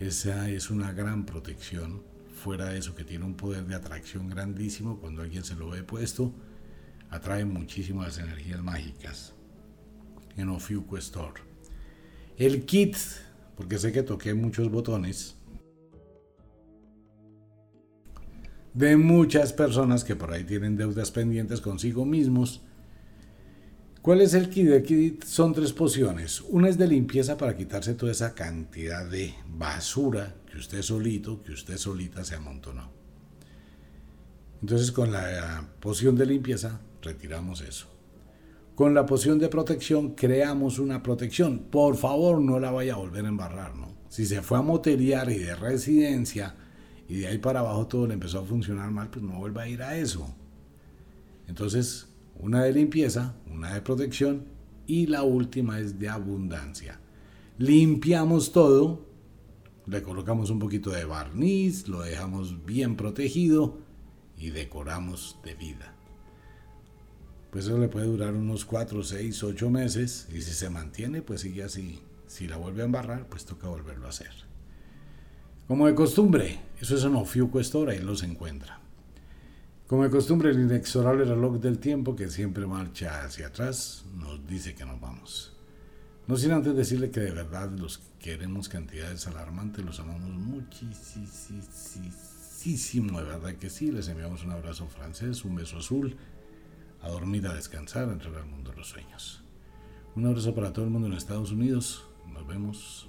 Esa 0.00 0.50
es 0.50 0.70
una 0.70 0.92
gran 0.92 1.24
protección. 1.24 2.02
Fuera 2.34 2.64
de 2.64 2.78
eso, 2.78 2.96
que 2.96 3.04
tiene 3.04 3.26
un 3.26 3.36
poder 3.36 3.64
de 3.64 3.76
atracción 3.76 4.28
grandísimo. 4.28 4.98
Cuando 4.98 5.22
alguien 5.22 5.44
se 5.44 5.54
lo 5.54 5.70
ve 5.70 5.84
puesto, 5.84 6.34
atrae 7.10 7.44
muchísimas 7.44 8.18
energías 8.18 8.60
mágicas. 8.60 9.34
En 10.36 10.48
Ofiuco. 10.48 10.98
El 12.36 12.64
kit, 12.64 12.96
porque 13.56 13.78
sé 13.78 13.92
que 13.92 14.02
toqué 14.02 14.34
muchos 14.34 14.68
botones 14.68 15.36
de 18.74 18.96
muchas 18.96 19.52
personas 19.52 20.04
que 20.04 20.16
por 20.16 20.32
ahí 20.32 20.44
tienen 20.44 20.76
deudas 20.76 21.10
pendientes 21.10 21.60
consigo 21.60 22.04
mismos, 22.04 22.62
¿Cuál 24.02 24.22
es 24.22 24.32
el 24.32 24.48
kit? 24.48 24.72
Aquí 24.72 25.18
son 25.26 25.52
tres 25.52 25.74
pociones. 25.74 26.40
Una 26.48 26.70
es 26.70 26.78
de 26.78 26.88
limpieza 26.88 27.36
para 27.36 27.54
quitarse 27.54 27.92
toda 27.92 28.12
esa 28.12 28.34
cantidad 28.34 29.04
de 29.06 29.34
basura 29.46 30.36
que 30.50 30.56
usted 30.56 30.80
solito, 30.80 31.42
que 31.42 31.52
usted 31.52 31.76
solita 31.76 32.24
se 32.24 32.34
amontonó. 32.34 32.90
Entonces 34.62 34.90
con 34.90 35.12
la 35.12 35.68
poción 35.80 36.16
de 36.16 36.24
limpieza 36.24 36.80
retiramos 37.02 37.60
eso. 37.60 37.88
Con 38.74 38.94
la 38.94 39.04
poción 39.04 39.38
de 39.38 39.50
protección 39.50 40.14
creamos 40.14 40.78
una 40.78 41.02
protección. 41.02 41.58
Por 41.70 41.98
favor, 41.98 42.40
no 42.40 42.58
la 42.58 42.70
vaya 42.70 42.94
a 42.94 42.98
volver 42.98 43.26
a 43.26 43.28
embarrar, 43.28 43.76
¿no? 43.76 43.94
Si 44.08 44.24
se 44.24 44.40
fue 44.40 44.56
a 44.56 44.62
moteriar 44.62 45.30
y 45.30 45.40
de 45.40 45.54
residencia 45.54 46.54
y 47.10 47.18
de 47.18 47.26
ahí 47.26 47.36
para 47.36 47.60
abajo 47.60 47.86
todo 47.86 48.06
le 48.06 48.14
empezó 48.14 48.40
a 48.40 48.44
funcionar 48.44 48.90
mal, 48.90 49.10
pues 49.10 49.22
no 49.22 49.38
vuelva 49.38 49.62
a 49.62 49.68
ir 49.68 49.82
a 49.82 49.96
eso. 49.96 50.34
Entonces, 51.46 52.08
una 52.38 52.64
de 52.64 52.72
limpieza, 52.72 53.34
una 53.50 53.74
de 53.74 53.82
protección 53.82 54.44
y 54.86 55.06
la 55.06 55.22
última 55.22 55.78
es 55.78 55.98
de 55.98 56.08
abundancia. 56.08 56.98
Limpiamos 57.58 58.52
todo, 58.52 59.04
le 59.86 60.02
colocamos 60.02 60.48
un 60.48 60.58
poquito 60.58 60.90
de 60.90 61.04
barniz, 61.04 61.88
lo 61.88 62.00
dejamos 62.00 62.64
bien 62.64 62.96
protegido 62.96 63.78
y 64.38 64.48
decoramos 64.48 65.38
de 65.44 65.54
vida 65.54 65.96
pues 67.50 67.66
eso 67.66 67.78
le 67.78 67.88
puede 67.88 68.06
durar 68.06 68.34
unos 68.34 68.64
4, 68.64 69.02
6, 69.02 69.42
8 69.42 69.70
meses 69.70 70.28
y 70.32 70.40
si 70.40 70.52
se 70.52 70.70
mantiene, 70.70 71.20
pues 71.20 71.40
sigue 71.40 71.64
así. 71.64 72.00
Si 72.26 72.46
la 72.46 72.56
vuelve 72.56 72.82
a 72.82 72.84
embarrar, 72.84 73.26
pues 73.28 73.44
toca 73.44 73.68
volverlo 73.68 74.06
a 74.06 74.10
hacer. 74.10 74.49
Como 75.70 75.86
de 75.86 75.94
costumbre, 75.94 76.58
eso 76.80 76.96
es 76.96 77.04
en 77.04 77.14
Ofiuco 77.14 77.60
Store, 77.60 77.92
ahí 77.92 78.00
los 78.00 78.24
encuentra. 78.24 78.80
Como 79.86 80.02
de 80.02 80.10
costumbre, 80.10 80.50
el 80.50 80.58
inexorable 80.58 81.24
reloj 81.24 81.60
del 81.60 81.78
tiempo 81.78 82.16
que 82.16 82.28
siempre 82.28 82.66
marcha 82.66 83.22
hacia 83.22 83.46
atrás 83.46 84.04
nos 84.16 84.44
dice 84.48 84.74
que 84.74 84.84
nos 84.84 85.00
vamos. 85.00 85.56
No 86.26 86.36
sin 86.36 86.50
antes 86.50 86.74
decirle 86.74 87.12
que 87.12 87.20
de 87.20 87.30
verdad 87.30 87.70
los 87.70 88.00
queremos 88.18 88.68
cantidades 88.68 89.28
alarmantes, 89.28 89.84
los 89.84 90.00
amamos 90.00 90.32
muchísimo, 90.32 93.20
de 93.20 93.26
verdad 93.26 93.54
que 93.54 93.70
sí. 93.70 93.92
Les 93.92 94.08
enviamos 94.08 94.42
un 94.42 94.50
abrazo 94.50 94.88
francés, 94.88 95.44
un 95.44 95.54
beso 95.54 95.78
azul 95.78 96.16
a 97.00 97.10
dormir, 97.10 97.46
a 97.46 97.54
descansar, 97.54 98.08
a 98.08 98.12
entrar 98.12 98.34
al 98.34 98.46
mundo 98.46 98.72
de 98.72 98.76
los 98.76 98.88
sueños. 98.88 99.44
Un 100.16 100.26
abrazo 100.26 100.52
para 100.52 100.72
todo 100.72 100.84
el 100.84 100.90
mundo 100.90 101.06
en 101.06 101.12
Estados 101.12 101.52
Unidos. 101.52 102.08
Nos 102.26 102.44
vemos 102.44 103.08